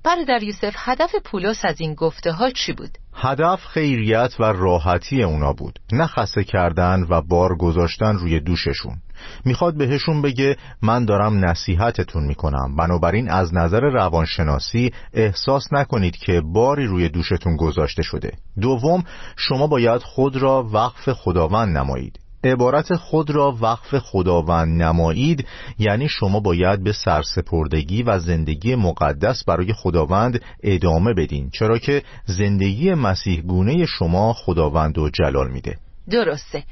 برادر 0.04 0.44
یوسف 0.44 0.74
هدف 0.75 1.12
پولس 1.24 1.66
از 1.66 1.82
این 1.82 1.94
گفته 1.94 2.32
ها 2.32 2.50
چی 2.50 2.74
بود؟ 2.74 2.98
هدف 3.13 3.66
خیریت 3.66 4.34
و 4.39 4.44
راحتی 4.44 5.24
اونا 5.24 5.54
بود. 5.54 5.80
نه 5.92 6.08
خسته 6.08 6.44
کردن 6.44 7.06
و 7.10 7.22
بار 7.22 7.58
گذاشتن 7.58 8.16
روی 8.16 8.39
دوششون. 8.39 8.98
می‌خواد 9.46 9.77
بهشون 9.77 10.22
بگه 10.22 10.58
من 10.82 11.06
دارم 11.06 11.46
نصیحتتون 11.46 12.25
می‌کنم. 12.25 12.75
بنابراین 12.75 13.30
از 13.30 13.54
نظر 13.54 13.80
روانشناسی 13.80 14.92
احساس 15.13 15.74
نکنید 15.74 16.18
که 16.18 16.42
باری 16.42 16.86
روی 16.86 17.10
دوشتون 17.10 17.56
گذاشته 17.56 18.04
شده. 18.04 18.32
دوم 18.62 19.04
شما 19.36 19.68
باید 19.68 20.01
خود 20.01 20.38
را 20.38 20.63
وقف 20.74 21.10
خداوند 21.10 21.77
نمایید. 21.77 22.20
عبارت 22.44 22.96
خود 22.96 23.29
را 23.29 23.58
وقف 23.62 23.98
خداوند 23.98 24.84
نمایید 24.84 25.48
یعنی 25.79 26.10
شما 26.10 26.39
باید 26.39 26.84
به 26.84 26.91
سرسپردگی 26.91 28.03
و 28.03 28.20
زندگی 28.20 28.75
مقدس 28.75 29.44
برای 29.44 29.74
خداوند 29.74 30.41
ادامه 30.63 31.13
بدین 31.13 31.50
چرا 31.50 31.77
که 31.77 32.03
زندگی 32.25 32.94
مسیح 32.94 33.41
گونه 33.41 33.86
شما 33.86 34.34
خداوند 34.34 34.98
و 34.98 35.10
جلال 35.10 35.51
میده. 35.51 35.77
درسته. 36.10 36.63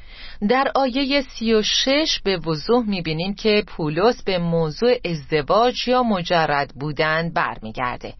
در 0.50 0.72
آیه 0.75 1.22
سی 1.22 1.53
و 1.53 1.61
شش 1.61 2.22
به 2.24 2.37
وضوح 2.37 2.89
می‌بینیم 2.89 3.33
که 3.33 3.63
پولس 3.68 4.24
به 4.24 4.37
موضوع 4.37 4.96
ازدواج 5.05 5.87
یا 5.87 6.03
مجرد 6.03 6.74
بودن 6.79 7.29
برمیگرده. 7.29 8.13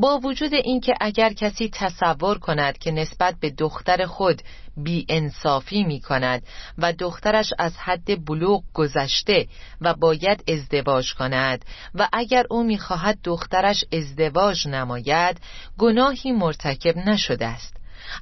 با 0.00 0.18
وجود 0.18 0.54
اینکه 0.54 0.94
اگر 1.00 1.32
کسی 1.32 1.70
تصور 1.72 2.38
کند 2.38 2.78
که 2.78 2.90
نسبت 2.90 3.36
به 3.40 3.50
دختر 3.50 4.06
خود 4.06 4.42
بی 4.76 5.06
انصافی 5.08 5.84
می 5.84 6.00
کند 6.00 6.42
و 6.78 6.92
دخترش 6.92 7.52
از 7.58 7.76
حد 7.78 8.24
بلوغ 8.24 8.62
گذشته 8.74 9.46
و 9.80 9.94
باید 9.94 10.44
ازدواج 10.48 11.14
کند 11.14 11.64
و 11.94 12.08
اگر 12.12 12.46
او 12.50 12.62
می 12.62 12.78
خواهد 12.78 13.18
دخترش 13.24 13.84
ازدواج 13.92 14.68
نماید 14.68 15.40
گناهی 15.78 16.32
مرتکب 16.32 16.96
نشده 16.96 17.46
است. 17.46 17.76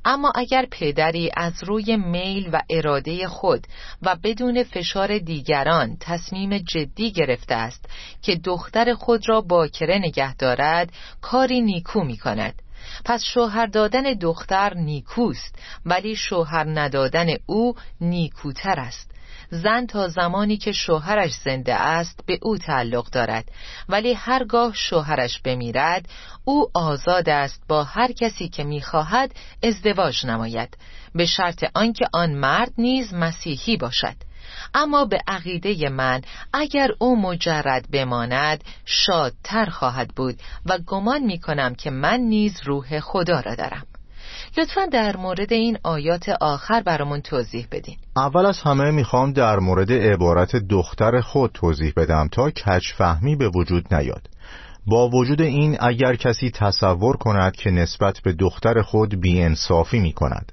اما 0.04 0.32
اگر 0.34 0.66
پدری 0.70 1.30
از 1.36 1.64
روی 1.64 1.96
میل 1.96 2.50
و 2.52 2.62
اراده 2.70 3.28
خود 3.28 3.66
و 4.02 4.16
بدون 4.22 4.62
فشار 4.62 5.18
دیگران 5.18 5.96
تصمیم 6.00 6.58
جدی 6.58 7.12
گرفته 7.12 7.54
است 7.54 7.88
که 8.22 8.36
دختر 8.36 8.94
خود 8.94 9.28
را 9.28 9.40
باکره 9.40 9.98
نگه 9.98 10.34
دارد 10.34 10.92
کاری 11.20 11.60
نیکو 11.60 12.04
می 12.04 12.16
کند. 12.16 12.62
پس 13.04 13.24
شوهر 13.24 13.66
دادن 13.66 14.02
دختر 14.02 14.74
نیکوست 14.74 15.58
ولی 15.86 16.16
شوهر 16.16 16.64
ندادن 16.68 17.26
او 17.46 17.74
نیکوتر 18.00 18.80
است. 18.80 19.13
زن 19.50 19.86
تا 19.86 20.08
زمانی 20.08 20.56
که 20.56 20.72
شوهرش 20.72 21.32
زنده 21.44 21.74
است 21.74 22.20
به 22.26 22.38
او 22.42 22.58
تعلق 22.58 23.10
دارد 23.10 23.44
ولی 23.88 24.12
هرگاه 24.12 24.74
شوهرش 24.74 25.40
بمیرد 25.44 26.08
او 26.44 26.70
آزاد 26.74 27.28
است 27.28 27.62
با 27.68 27.84
هر 27.84 28.12
کسی 28.12 28.48
که 28.48 28.64
می‌خواهد 28.64 29.34
ازدواج 29.62 30.26
نماید 30.26 30.76
به 31.14 31.26
شرط 31.26 31.64
آنکه 31.74 32.06
آن 32.12 32.34
مرد 32.34 32.72
نیز 32.78 33.14
مسیحی 33.14 33.76
باشد. 33.76 34.16
اما 34.74 35.04
به 35.04 35.20
عقیده 35.26 35.88
من 35.88 36.20
اگر 36.52 36.88
او 36.98 37.20
مجرد 37.20 37.90
بماند 37.90 38.64
شادتر 38.84 39.66
خواهد 39.66 40.08
بود 40.08 40.40
و 40.66 40.78
گمان 40.86 41.22
می 41.22 41.40
کنم 41.40 41.74
که 41.74 41.90
من 41.90 42.20
نیز 42.20 42.60
روح 42.64 43.00
خدا 43.00 43.40
را 43.40 43.54
دارم. 43.54 43.86
لطفا 44.58 44.86
در 44.86 45.16
مورد 45.16 45.52
این 45.52 45.78
آیات 45.82 46.28
آخر 46.40 46.82
برامون 46.82 47.20
توضیح 47.20 47.66
بدین. 47.72 47.96
اول 48.16 48.46
از 48.46 48.60
همه 48.60 48.90
می‌خوام 48.90 49.32
در 49.32 49.58
مورد 49.58 49.92
عبارت 49.92 50.56
دختر 50.56 51.20
خود 51.20 51.50
توضیح 51.54 51.92
بدم 51.96 52.28
تا 52.32 52.50
کچ 52.50 52.92
فهمی 52.98 53.36
به 53.36 53.48
وجود 53.48 53.94
نیاد. 53.94 54.28
با 54.86 55.08
وجود 55.08 55.40
این 55.40 55.76
اگر 55.80 56.16
کسی 56.16 56.50
تصور 56.50 57.16
کند 57.16 57.56
که 57.56 57.70
نسبت 57.70 58.20
به 58.24 58.32
دختر 58.32 58.82
خود 58.82 59.20
بیانصافی 59.20 59.98
می 59.98 60.12
کند 60.12 60.52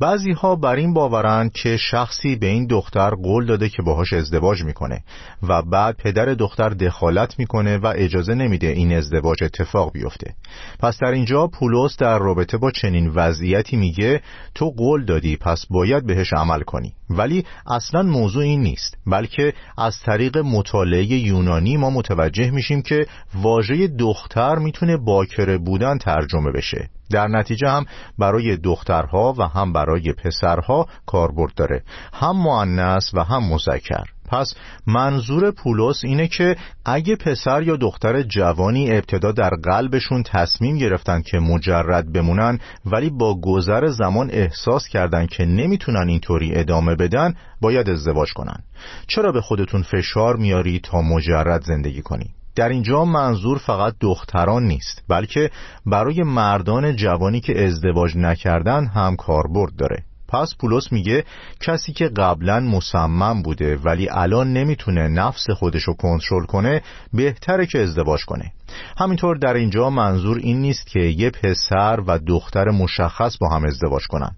بعضی 0.00 0.32
ها 0.32 0.56
بر 0.56 0.76
این 0.76 0.94
باورند 0.94 1.52
که 1.52 1.76
شخصی 1.76 2.36
به 2.36 2.46
این 2.46 2.66
دختر 2.66 3.10
قول 3.10 3.46
داده 3.46 3.68
که 3.68 3.82
باهاش 3.82 4.12
ازدواج 4.12 4.62
می‌کنه 4.64 5.04
و 5.42 5.62
بعد 5.62 5.96
پدر 5.96 6.24
دختر 6.24 6.68
دخالت 6.68 7.38
می‌کنه 7.38 7.78
و 7.78 7.92
اجازه 7.96 8.34
نمیده 8.34 8.66
این 8.66 8.92
ازدواج 8.92 9.44
اتفاق 9.44 9.92
بیفته. 9.92 10.34
پس 10.78 10.98
در 10.98 11.10
اینجا 11.12 11.46
پولس 11.46 11.96
در 11.96 12.18
رابطه 12.18 12.58
با 12.58 12.70
چنین 12.70 13.08
وضعیتی 13.08 13.76
میگه 13.76 14.22
تو 14.54 14.70
قول 14.70 15.04
دادی 15.04 15.36
پس 15.36 15.66
باید 15.70 16.06
بهش 16.06 16.32
عمل 16.32 16.60
کنی. 16.60 16.94
ولی 17.10 17.44
اصلا 17.66 18.02
موضوع 18.02 18.42
این 18.42 18.60
نیست 18.60 18.96
بلکه 19.06 19.52
از 19.78 20.00
طریق 20.00 20.38
مطالعه 20.38 21.04
یونانی 21.04 21.76
ما 21.76 21.90
متوجه 21.90 22.50
میشیم 22.50 22.82
که 22.82 23.06
واژه 23.34 23.86
دختر 23.86 24.54
می‌تونه 24.54 24.96
باکره 24.96 25.58
بودن 25.58 25.98
ترجمه 25.98 26.52
بشه. 26.52 26.88
در 27.10 27.28
نتیجه 27.28 27.68
هم 27.68 27.84
برای 28.18 28.56
دخترها 28.56 29.34
و 29.38 29.42
هم 29.42 29.72
برای 29.72 30.12
پسرها 30.12 30.86
کاربرد 31.06 31.54
داره. 31.54 31.82
هم 32.12 32.36
مؤنث 32.36 33.14
و 33.14 33.24
هم 33.24 33.52
مذکر. 33.52 34.04
پس 34.30 34.54
منظور 34.86 35.50
پولس 35.50 36.04
اینه 36.04 36.28
که 36.28 36.56
اگه 36.84 37.16
پسر 37.16 37.62
یا 37.62 37.76
دختر 37.76 38.22
جوانی 38.22 38.90
ابتدا 38.90 39.32
در 39.32 39.50
قلبشون 39.62 40.22
تصمیم 40.22 40.78
گرفتن 40.78 41.22
که 41.22 41.38
مجرد 41.38 42.12
بمونن 42.12 42.58
ولی 42.86 43.10
با 43.10 43.40
گذر 43.40 43.86
زمان 43.86 44.30
احساس 44.30 44.88
کردن 44.88 45.26
که 45.26 45.44
نمی‌تونن 45.44 46.08
اینطوری 46.08 46.54
ادامه 46.54 46.94
بدن 46.94 47.34
باید 47.60 47.90
ازدواج 47.90 48.32
کنن. 48.32 48.64
چرا 49.06 49.32
به 49.32 49.40
خودتون 49.40 49.82
فشار 49.82 50.36
میاری 50.36 50.80
تا 50.80 51.02
مجرد 51.02 51.62
زندگی 51.62 52.02
کنی؟ 52.02 52.26
در 52.56 52.68
اینجا 52.68 53.04
منظور 53.04 53.58
فقط 53.58 53.94
دختران 54.00 54.62
نیست 54.62 55.02
بلکه 55.08 55.50
برای 55.86 56.22
مردان 56.22 56.96
جوانی 56.96 57.40
که 57.40 57.64
ازدواج 57.64 58.16
نکردن 58.16 58.86
هم 58.86 59.16
کاربرد 59.16 59.76
داره. 59.76 60.04
پس 60.32 60.54
پولس 60.60 60.92
میگه 60.92 61.24
کسی 61.60 61.92
که 61.92 62.08
قبلا 62.08 62.60
مصمم 62.60 63.42
بوده 63.42 63.76
ولی 63.76 64.08
الان 64.10 64.52
نمی‌تونه 64.52 65.08
نفس 65.08 65.50
خودشو 65.50 65.94
کنترل 65.94 66.44
کنه 66.44 66.82
بهتره 67.12 67.66
که 67.66 67.82
ازدواج 67.82 68.24
کنه. 68.24 68.52
همینطور 68.98 69.36
در 69.36 69.54
اینجا 69.54 69.90
منظور 69.90 70.38
این 70.38 70.60
نیست 70.60 70.86
که 70.86 71.00
یه 71.00 71.30
پسر 71.30 72.00
و 72.06 72.18
دختر 72.18 72.70
مشخص 72.70 73.36
با 73.40 73.48
هم 73.48 73.64
ازدواج 73.64 74.06
کنن. 74.06 74.30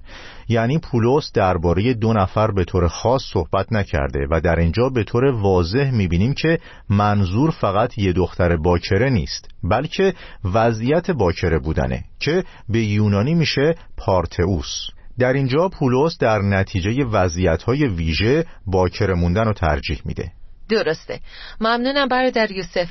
یعنی 0.49 0.79
پولس 0.79 1.33
درباره 1.33 1.95
دو 1.95 2.13
نفر 2.13 2.51
به 2.51 2.65
طور 2.65 2.89
خاص 2.89 3.23
صحبت 3.33 3.73
نکرده 3.73 4.27
و 4.31 4.41
در 4.41 4.59
اینجا 4.59 4.89
به 4.89 5.05
طور 5.05 5.25
واضح 5.25 5.91
می‌بینیم 5.91 6.35
که 6.35 6.59
منظور 6.89 7.51
فقط 7.51 7.99
یه 7.99 8.13
دختر 8.13 8.57
باکره 8.57 9.11
نیست 9.11 9.49
بلکه 9.65 10.15
وضعیت 10.45 11.11
باکره 11.11 11.59
بودنه 11.59 12.05
که 12.21 12.45
به 12.69 12.79
یونانی 12.85 13.35
میشه 13.35 13.75
پارتئوس. 13.97 14.89
در 15.19 15.33
اینجا 15.33 15.69
پولس 15.69 16.19
در 16.19 16.39
نتیجه 16.39 17.05
وضعیت‌های 17.05 17.87
ویژه 17.87 18.45
باکره 18.67 19.15
موندن 19.15 19.45
رو 19.45 19.53
ترجیح 19.53 20.03
میده. 20.05 20.33
درسته. 20.69 21.21
ممنونم 21.61 22.09
برادر 22.09 22.51
یوسف. 22.51 22.89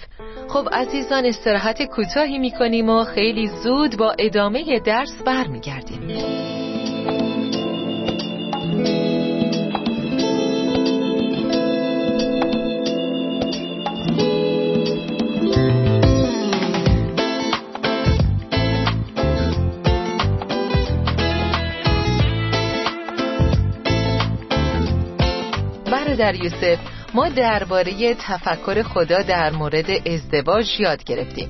خب 0.50 0.70
عزیزان 0.74 1.26
استراحت 1.26 1.84
کوتاهی 1.84 2.40
می‌کنیم 2.40 2.90
و 2.90 3.04
خیلی 3.04 3.48
زود 3.64 3.98
با 3.98 4.16
ادامه 4.20 4.80
درس 4.86 5.24
برمیگردیم. 5.26 6.61
برادر 26.22 26.36
یوسف 26.44 26.80
ما 27.14 27.30
درباره 27.30 28.16
تفکر 28.16 28.84
خدا 28.84 29.22
در 29.22 29.52
مورد 29.52 30.08
ازدواج 30.08 30.66
یاد 30.80 31.04
گرفتیم. 31.04 31.50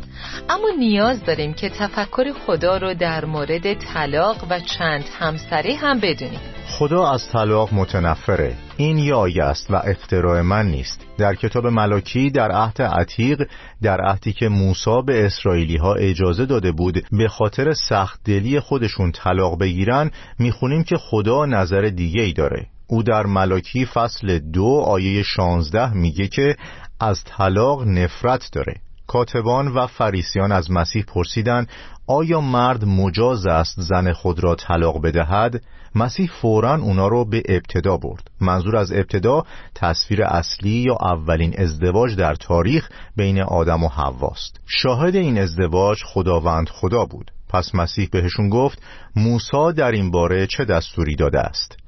اما 0.50 0.70
نیاز 0.80 1.24
داریم 1.24 1.54
که 1.54 1.70
تفکر 1.70 2.34
خدا 2.46 2.78
رو 2.78 2.94
در 2.94 3.26
مورد 3.26 3.74
طلاق 3.74 4.38
و 4.50 4.60
چند 4.60 5.04
همسری 5.20 5.74
هم 5.74 6.00
بدونیم. 6.00 6.40
خدا 6.68 7.12
از 7.12 7.28
طلاق 7.32 7.74
متنفره. 7.74 8.56
این 8.78 9.14
آیه 9.14 9.44
است 9.44 9.72
و 9.72 9.76
افتراع 9.76 10.42
من 10.42 10.66
نیست. 10.66 11.06
در 11.18 11.36
کتاب 11.36 11.68
ملاکی 11.68 12.30
در 12.30 12.52
عهد 12.52 12.82
عتیق 12.82 13.48
در 13.82 14.02
عهدی 14.02 14.34
که 14.34 14.50
موسی 14.50 15.02
به 15.06 15.26
اسرائیلی 15.26 15.78
ها 15.78 15.94
اجازه 15.94 16.46
داده 16.46 16.72
بود 16.72 17.04
به 17.12 17.28
خاطر 17.28 17.74
سخت 17.74 18.20
دلی 18.26 18.60
خودشون 18.60 19.12
طلاق 19.12 19.60
بگیرن 19.60 20.12
می‌خونیم 20.40 20.84
که 20.84 20.98
خدا 20.98 21.46
نظر 21.46 21.82
دیگه 21.82 22.22
ای 22.22 22.34
داره. 22.34 22.71
او 22.92 23.04
در 23.04 23.26
ملاکی 23.26 23.86
فصل 23.86 24.40
دو 24.40 24.84
آیه 24.86 25.24
شانزده 25.24 25.94
میگه 25.94 26.28
که 26.28 26.56
از 27.00 27.24
طلاق 27.24 27.84
نفرت 27.84 28.50
داره. 28.54 28.74
کاتبان 29.08 29.68
و 29.68 29.88
فریسیان 29.88 30.52
از 30.52 30.72
مسیح 30.72 31.04
پرسیدن 31.04 31.68
آیا 32.08 32.42
مرد 32.42 32.86
مجاز 32.86 33.46
است 33.46 33.82
زن 33.82 34.14
خود 34.14 34.44
را 34.44 34.56
طلاق 34.56 35.02
بدهد؟ 35.02 35.62
مسیح 35.96 36.30
فورا 36.42 36.76
اونا 36.76 37.08
رو 37.08 37.26
به 37.26 37.44
ابتدا 37.50 37.98
برد. 37.98 38.32
منظور 38.42 38.76
از 38.76 38.92
ابتدا 38.92 39.44
تصویر 39.76 40.24
اصلی 40.24 40.70
یا 40.70 40.98
اولین 41.02 41.54
ازدواج 41.58 42.16
در 42.16 42.36
تاریخ 42.36 42.90
بین 43.16 43.42
آدم 43.42 43.84
و 43.84 43.88
حواست 43.88 44.60
شاهد 44.66 45.16
این 45.16 45.40
ازدواج 45.40 46.04
خداوند 46.04 46.70
خدا 46.70 47.06
بود. 47.06 47.32
پس 47.50 47.76
مسیح 47.76 48.10
بهشون 48.12 48.50
گفت 48.50 48.82
موسی 49.16 49.74
در 49.78 49.92
این 49.92 50.12
باره 50.12 50.48
چه 50.48 50.66
دستوری 50.66 51.16
داده 51.16 51.40
است؟ 51.40 51.81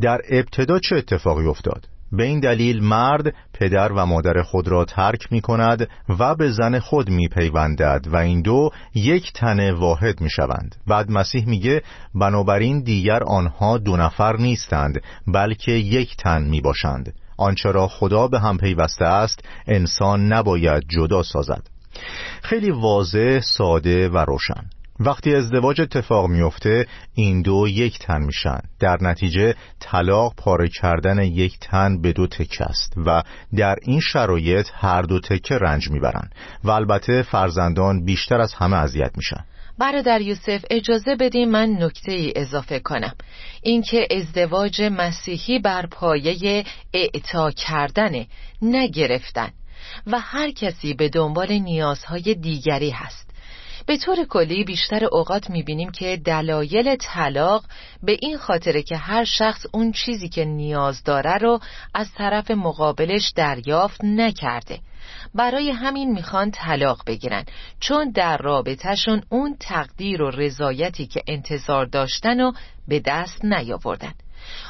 در 0.00 0.20
ابتدا 0.30 0.78
چه 0.78 0.96
اتفاقی 0.96 1.46
افتاد؟ 1.46 1.88
به 2.12 2.24
این 2.24 2.40
دلیل 2.40 2.82
مرد 2.82 3.34
پدر 3.52 3.92
و 3.92 4.06
مادر 4.06 4.42
خود 4.42 4.68
را 4.68 4.84
ترک 4.84 5.32
می 5.32 5.40
کند 5.40 5.88
و 6.18 6.34
به 6.34 6.50
زن 6.50 6.78
خود 6.78 7.10
می 7.10 7.28
پیوندد 7.28 8.06
و 8.06 8.16
این 8.16 8.42
دو 8.42 8.70
یک 8.94 9.32
تن 9.32 9.70
واحد 9.70 10.20
می 10.20 10.30
شوند. 10.30 10.76
بعد 10.86 11.10
مسیح 11.10 11.48
میگه 11.48 11.82
بنابراین 12.14 12.82
دیگر 12.82 13.22
آنها 13.24 13.78
دو 13.78 13.96
نفر 13.96 14.36
نیستند 14.36 15.02
بلکه 15.26 15.72
یک 15.72 16.16
تن 16.16 16.42
می 16.42 16.60
باشند. 16.60 17.14
آنچه 17.38 17.70
را 17.70 17.88
خدا 17.88 18.28
به 18.28 18.40
هم 18.40 18.58
پیوسته 18.58 19.04
است 19.04 19.44
انسان 19.66 20.32
نباید 20.32 20.82
جدا 20.88 21.22
سازد. 21.22 21.62
خیلی 22.42 22.70
واضح 22.70 23.40
ساده 23.40 24.08
و 24.08 24.18
روشن. 24.18 24.64
وقتی 25.00 25.34
ازدواج 25.34 25.80
اتفاق 25.80 26.26
میفته 26.28 26.86
این 27.14 27.42
دو 27.42 27.68
یک 27.68 27.98
تن 27.98 28.22
میشن. 28.22 28.58
در 28.80 28.98
نتیجه 29.00 29.54
طلاق 29.80 30.34
پاره 30.36 30.68
کردن 30.68 31.22
یک 31.22 31.58
تن 31.60 32.00
به 32.00 32.12
دو 32.12 32.26
تکه 32.26 32.64
است 32.64 32.92
و 33.06 33.22
در 33.56 33.76
این 33.82 34.00
شرایط 34.00 34.68
هر 34.72 35.02
دو 35.02 35.20
تکه 35.20 35.54
رنج 35.54 35.90
می‌برن 35.90 36.30
و 36.64 36.70
البته 36.70 37.22
فرزندان 37.22 38.04
بیشتر 38.04 38.40
از 38.40 38.54
همه 38.54 38.76
اذیت 38.76 39.10
میشن. 39.16 39.44
برادر 39.78 40.20
یوسف 40.20 40.64
اجازه 40.70 41.16
بدیم 41.16 41.50
من 41.50 41.82
نکته 41.82 42.12
ای 42.12 42.32
اضافه 42.36 42.78
کنم. 42.78 43.14
اینکه 43.62 44.08
ازدواج 44.10 44.82
مسیحی 44.82 45.58
بر 45.58 45.86
پایه 45.86 46.64
اعطا 46.92 47.50
کردن 47.50 48.24
نگرفتن 48.62 49.50
و 50.06 50.20
هر 50.20 50.50
کسی 50.50 50.94
به 50.94 51.08
دنبال 51.08 51.52
نیازهای 51.52 52.34
دیگری 52.34 52.90
هست. 52.90 53.33
به 53.86 53.96
طور 53.96 54.24
کلی 54.24 54.64
بیشتر 54.64 55.04
اوقات 55.04 55.50
می‌بینیم 55.50 55.90
که 55.90 56.16
دلایل 56.24 56.96
طلاق 56.96 57.64
به 58.02 58.16
این 58.20 58.38
خاطره 58.38 58.82
که 58.82 58.96
هر 58.96 59.24
شخص 59.24 59.66
اون 59.72 59.92
چیزی 59.92 60.28
که 60.28 60.44
نیاز 60.44 61.02
داره 61.04 61.38
رو 61.38 61.60
از 61.94 62.12
طرف 62.12 62.50
مقابلش 62.50 63.32
دریافت 63.36 64.00
نکرده. 64.04 64.78
برای 65.34 65.70
همین 65.70 66.12
می‌خوان 66.12 66.50
طلاق 66.50 67.02
بگیرن 67.06 67.44
چون 67.80 68.10
در 68.10 68.36
رابطهشون 68.36 69.22
اون 69.28 69.56
تقدیر 69.60 70.22
و 70.22 70.30
رضایتی 70.30 71.06
که 71.06 71.22
انتظار 71.26 71.86
داشتن 71.86 72.40
و 72.40 72.52
به 72.88 73.00
دست 73.00 73.44
نیاوردن. 73.44 74.12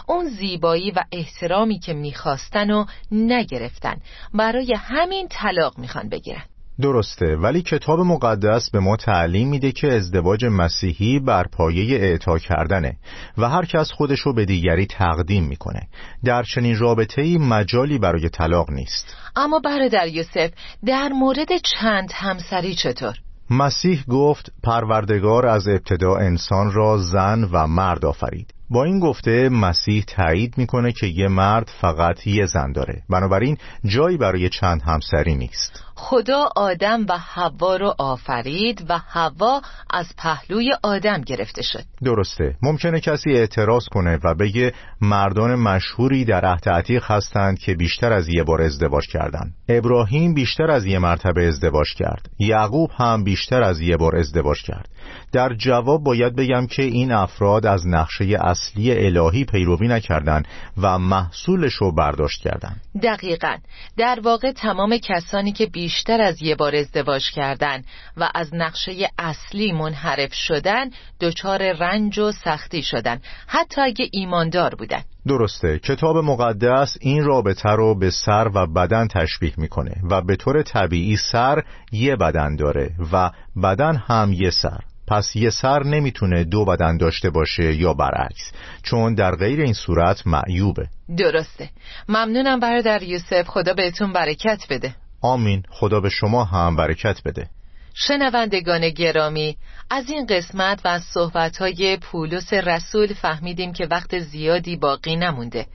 اون 0.09 0.29
زیبایی 0.29 0.91
و 0.91 1.05
احترامی 1.13 1.79
که 1.79 1.93
می‌خواستن 1.93 2.71
و 2.71 2.85
نگرفتن. 3.11 3.97
برای 4.35 4.75
همین 4.79 5.29
طلاق 5.29 5.79
می‌خوان 5.79 6.09
بگیرن. 6.09 6.45
درسته 6.81 7.37
ولی 7.37 7.63
کتاب 7.63 8.01
مقدس 8.01 8.71
به 8.71 8.81
ما 8.81 8.97
تعلیم 8.97 9.49
میده 9.49 9.73
که 9.73 9.93
ازدواج 9.93 10.45
مسیحی 10.45 11.19
بر 11.19 11.45
پایه 11.53 11.99
اعطا 12.01 12.39
کردنه 12.39 12.97
و 13.39 13.49
هر 13.49 13.65
کس 13.65 13.93
خودشو 13.93 14.33
به 14.33 14.45
دیگری 14.45 14.87
تقدیم 14.87 15.45
می‌کنه. 15.45 15.89
در 16.25 16.43
چنین 16.43 16.79
رابطه 16.79 17.23
ای 17.23 17.39
مجالی 17.39 17.99
برای 17.99 18.29
طلاق 18.29 18.71
نیست. 18.71 19.17
اما 19.37 19.61
برادر 19.65 20.09
یوسف 20.09 20.51
در 20.87 21.09
مورد 21.09 21.49
چند 21.57 22.11
همسری 22.15 22.75
چطور؟ 22.75 23.15
مسیح 23.51 24.05
گفت 24.09 24.53
پروردگار 24.63 25.47
از 25.47 25.69
ابتدا 25.69 26.17
انسان 26.17 26.73
را 26.73 26.99
زن 26.99 27.49
و 27.53 27.67
مرد 27.67 28.05
آفرید. 28.05 28.55
با 28.71 28.85
این 28.85 29.01
گفته 29.01 29.49
مسیح 29.49 30.05
تایید 30.07 30.59
می‌کنه 30.59 30.93
که 30.93 31.07
یه 31.07 31.29
مرد 31.29 31.71
فقط 31.81 32.27
یه 32.27 32.47
زن 32.47 32.73
داره. 32.73 33.03
بنابراین 33.11 33.57
جایی 33.85 34.17
برای 34.17 34.49
چند 34.49 34.83
همسری 34.83 35.35
نیست. 35.35 35.84
خدا 35.97 36.49
آدم 36.57 37.07
و 37.09 37.19
حوا 37.19 37.77
رو 37.77 37.95
آفرید 37.99 38.87
و 38.89 38.99
حوا 38.99 39.61
از 39.91 40.07
پهلوی 40.19 40.71
آدم 40.83 41.21
گرفته 41.21 41.63
شد. 41.63 41.85
درسته. 42.05 42.57
ممکنه 42.63 43.01
کسی 43.01 43.31
اعتراض 43.31 43.85
کنه 43.85 44.19
و 44.25 44.35
بگه 44.35 44.73
مردان 45.01 45.55
مشهوری 45.55 46.25
در 46.25 46.45
عهد 46.45 46.69
عتیق 46.69 47.05
هستند 47.11 47.59
که 47.59 47.75
بیشتر 47.75 48.13
از 48.13 48.29
یه 48.29 48.45
بار 48.45 48.63
ازدواج 48.63 49.07
کردند. 49.07 49.55
ابراهیم 49.69 50.35
بیشتر 50.35 50.71
از 50.71 50.87
یه 50.87 50.99
مرتبه 50.99 51.49
ازدواج 51.49 51.95
کرد. 51.95 52.31
یعقوب 52.39 52.91
هم 52.97 53.25
بیشتر 53.25 53.63
از 53.63 53.81
یه 53.81 53.97
بار 53.97 54.17
ازدواج 54.17 54.63
کرد. 54.63 54.89
در 55.33 55.55
جواب 55.55 56.05
باید 56.05 56.37
بگم 56.37 56.67
که 56.67 56.83
این 56.83 57.13
افراد 57.13 57.67
از 57.67 57.87
نقشه 57.87 58.39
اصلی 58.41 59.07
الهی 59.07 59.45
پیروی 59.45 59.89
نکردند 59.89 60.49
و 60.83 60.99
محصولش 60.99 61.75
رو 61.75 61.93
برداشت 61.93 62.41
کردند 62.41 62.81
دقیقا. 63.03 63.57
در 63.97 64.21
واقع 64.25 64.53
تمام 64.53 64.99
کسانی 64.99 65.53
که 65.53 65.67
بیشتر 65.85 66.21
از 66.21 66.43
یه 66.43 66.55
بار 66.55 66.77
ازدواج 66.77 67.31
کردند 67.31 67.85
و 68.17 68.29
از 68.35 68.55
نقشه 68.55 68.93
اصلی 69.19 69.73
منحرف 69.73 70.35
شدن 70.35 70.91
دچار 71.21 71.73
رنج 71.73 72.19
و 72.19 72.33
سختی 72.33 72.83
شدن. 72.83 73.21
حتی 73.47 73.81
اگه 73.81 74.09
ایماندار 74.13 74.75
بودن. 74.75 75.03
درسته. 75.27 75.79
کتاب 75.79 76.17
مقدس 76.17 76.97
این 77.01 77.25
رابطه 77.25 77.69
رو 77.69 77.99
به 77.99 78.11
سر 78.11 78.51
و 78.55 78.67
بدن 78.67 79.09
تشبیه 79.09 79.53
می‌کنه 79.57 79.95
و 80.11 80.21
به 80.21 80.37
طور 80.37 80.63
طبیعی 80.63 81.17
سر 81.17 81.63
یه 81.93 82.17
بدن 82.17 82.57
داره 82.57 82.91
و 83.13 83.31
بدن 83.63 83.97
هم 83.97 84.33
یه 84.33 84.51
سر. 84.51 84.81
پس 85.09 85.37
یه 85.37 85.51
سر 85.51 85.83
نمی‌تونه 85.83 86.45
دو 86.45 86.65
بدن 86.65 86.97
داشته 86.97 87.31
باشه 87.31 87.75
یا 87.75 87.95
برعکس 87.95 88.53
چون 88.83 89.15
در 89.15 89.37
غیر 89.37 89.61
این 89.61 89.73
صورت 89.73 90.27
معیوبه. 90.27 90.87
درسته. 91.17 91.71
ممنونم 92.09 92.61
برادر 92.61 93.03
یوسف. 93.03 93.47
خدا 93.47 93.75
بهتون 93.75 94.13
برکت 94.13 94.67
بده. 94.71 94.95
آمین. 95.25 95.63
خدا 95.71 96.01
به 96.01 96.09
شما 96.09 96.45
هم 96.45 96.77
برکت 96.77 97.23
بده. 97.25 97.49
شنوندگان 97.95 98.91
گرامی 98.91 99.57
از 99.91 100.11
این 100.11 100.27
قسمت 100.27 100.81
و 100.85 100.89
از 100.89 101.03
صحبتهای 101.03 101.97
پولس 101.97 102.53
رسول 102.53 103.15
فهمیدیم 103.15 103.73
که 103.73 103.87
وقت 103.91 104.19
زیادی 104.19 104.77
باقی 104.77 105.17
نمونده. 105.17 105.67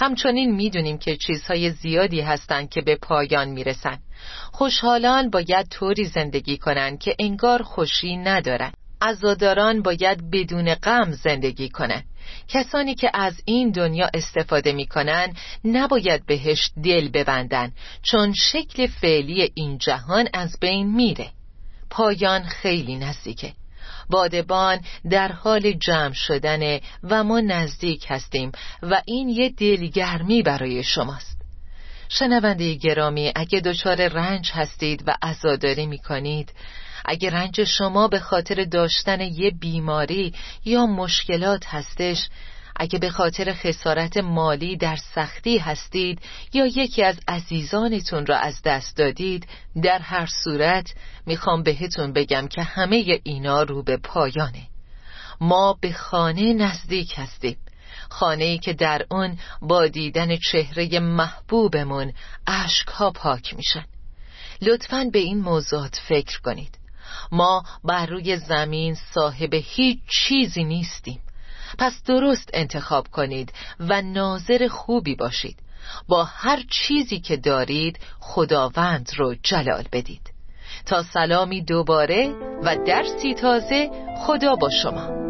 همچنین 0.00 0.54
می‌دونیم 0.54 0.98
که 0.98 1.16
چیزهای 1.16 1.70
زیادی 1.70 2.20
هستند 2.20 2.70
که 2.70 2.80
به 2.80 2.96
پایان 2.96 3.48
می‌رسن 3.48 3.98
خوشحالان 4.52 5.30
باید 5.30 5.68
طوری 5.70 6.04
زندگی 6.04 6.58
کنند 6.58 6.98
که 6.98 7.14
انگار 7.18 7.62
خوشی 7.62 8.16
ندارن 8.16 8.72
عزاداران 9.02 9.82
باید 9.82 10.30
بدون 10.30 10.74
غم 10.74 11.12
زندگی 11.12 11.68
کنند. 11.68 12.04
کسانی 12.48 12.94
که 12.94 13.10
از 13.14 13.42
این 13.44 13.70
دنیا 13.70 14.10
استفاده 14.14 14.72
می‌کنن 14.72 15.34
نباید 15.64 16.26
بهش 16.26 16.70
دل 16.84 17.08
ببندن 17.08 17.72
چون 18.02 18.32
شکل 18.32 18.86
فعلی 18.86 19.50
این 19.54 19.78
جهان 19.78 20.28
از 20.32 20.56
بین 20.60 20.96
میره. 20.96 21.30
پایان 21.90 22.42
خیلی 22.42 22.96
نزدیکه. 22.96 23.52
بادبان 24.10 24.80
در 25.10 25.32
حال 25.32 25.72
جمع 25.72 26.12
شدنه 26.12 26.80
و 27.02 27.24
ما 27.24 27.40
نزدیک 27.40 28.06
هستیم 28.08 28.52
و 28.82 29.02
این 29.06 29.28
یه 29.28 29.48
دلگرمی 29.48 30.42
برای 30.42 30.82
شماست. 30.82 31.36
شنونده 32.08 32.74
گرامی 32.74 33.32
اگه 33.36 33.60
دچار 33.60 34.08
رنج 34.08 34.50
هستید 34.52 35.02
و 35.06 35.16
عزاداری 35.22 35.86
می 35.86 35.98
کنید 35.98 36.52
اگه 37.06 37.30
رنج 37.30 37.64
شما 37.64 38.08
به 38.08 38.20
خاطر 38.20 38.64
داشتن 38.64 39.20
یه 39.20 39.50
بیماری 39.50 40.34
یا 40.64 40.86
مشکلات 40.86 41.66
هستش 41.66 42.28
اگه 42.76 42.98
به 42.98 43.10
خاطر 43.10 43.52
خسارت 43.52 44.16
مالی 44.16 44.76
در 44.76 44.96
سختی 44.96 45.58
هستید 45.58 46.20
یا 46.52 46.66
یکی 46.66 47.02
از 47.02 47.16
عزیزانتون 47.28 48.26
را 48.26 48.36
از 48.36 48.62
دست 48.64 48.96
دادید 48.96 49.46
در 49.82 49.98
هر 49.98 50.26
صورت 50.44 50.94
می‌خوام 51.26 51.62
بهتون 51.62 52.12
بگم 52.12 52.48
که 52.48 52.62
همه 52.62 53.20
اینا 53.24 53.62
رو 53.62 53.82
به 53.82 53.96
پایانه. 53.96 54.66
ما 55.40 55.78
به 55.80 55.92
خانه 55.92 56.52
نزدیک 56.52 57.14
هستیم. 57.16 57.56
خانه 58.08 58.58
که 58.58 58.72
در 58.72 59.06
اون 59.10 59.38
با 59.62 59.86
دیدن 59.86 60.36
چهره 60.36 61.00
محبوبمون 61.00 62.12
ها 62.88 63.10
پاک 63.10 63.54
میشن. 63.54 63.84
لطفا 64.62 65.10
به 65.12 65.18
این 65.18 65.38
موضوعات 65.38 66.00
فکر 66.08 66.40
کنید. 66.40 66.85
ما 67.32 67.62
بر 67.84 68.06
روی 68.06 68.36
زمین 68.36 68.94
صاحب 69.14 69.54
هیچ 69.54 69.98
چیزی 70.08 70.64
نیستیم. 70.64 71.20
پس 71.78 72.02
درست 72.02 72.50
انتخاب 72.54 73.08
کنید 73.08 73.52
و 73.80 74.02
ناظر 74.02 74.68
خوبی 74.68 75.14
باشید. 75.14 75.56
با 76.08 76.24
هر 76.24 76.62
چیزی 76.70 77.20
که 77.20 77.36
دارید 77.36 77.98
خداوند 78.20 79.10
رو 79.16 79.34
جلال 79.42 79.84
بدید. 79.92 80.36
تا 80.86 81.02
سلامی 81.02 81.62
دوباره 81.62 82.34
و 82.62 82.76
درسی 82.86 83.34
تازه 83.34 83.90
خدا 84.16 84.56
با 84.56 84.70
شما. 84.70 85.26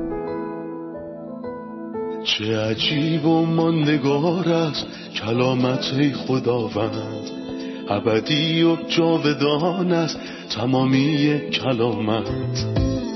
چه 2.25 2.61
عجیب 2.61 3.27
و 3.27 3.47
ماندگار 3.47 4.49
است 4.49 4.87
کلامت 5.15 6.13
خداوند. 6.13 7.46
ابدی 7.89 8.63
و 8.63 8.77
جاودان 8.89 9.93
است 9.93 10.19
تمامی 10.57 11.41
کلامت. 11.51 12.29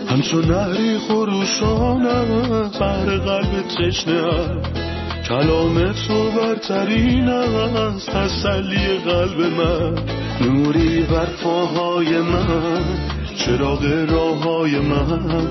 همچون 0.08 0.44
نهری 0.44 0.98
خروشانم 0.98 2.70
بر 2.80 3.04
قلب 3.04 3.62
تشنه 3.62 4.22
کلام 5.28 5.92
تو 5.92 6.30
برترین 6.30 7.28
است 7.28 8.10
تسلی 8.10 8.98
قلب 9.04 9.40
من. 9.40 9.94
نوری 10.40 11.02
بر 11.02 11.28
پاهای 11.44 12.18
من 12.18 12.84
چراغ 13.36 13.84
راه 14.10 14.42
های 14.42 14.78
من. 14.78 15.48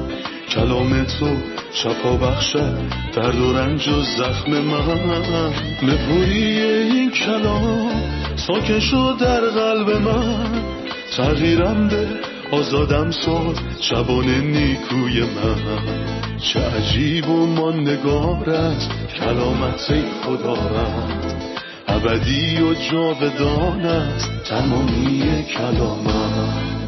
کلام 0.50 1.04
تو 1.04 1.38
شفا 1.74 2.16
بخشد 2.18 2.78
درد 3.16 3.40
و 3.40 3.58
رنج 3.58 3.88
و 3.88 4.02
زخم 4.02 4.52
من. 4.52 5.54
نپوری 5.84 6.62
این 6.62 7.12
کلام 7.12 7.92
ساکن 8.36 8.80
شد 8.80 9.16
در 9.20 9.40
قلب 9.40 9.90
من. 9.90 10.64
تغییرم 11.18 11.88
به 11.88 12.08
آزادم 12.52 13.12
ساد 13.12 13.60
شبان 13.80 14.26
نیکوی 14.26 15.22
من. 15.22 16.20
چه 16.38 16.60
عجیب 16.60 17.30
و 17.30 17.46
ماندگار 17.46 18.50
است 18.50 18.90
کلامت 19.20 19.94
خداوند 20.24 21.34
ابدی 21.88 22.62
و 22.62 22.74
جاودان 22.74 23.86
است 23.86 24.30
تمامی 24.50 25.44
کلامت 25.44 26.79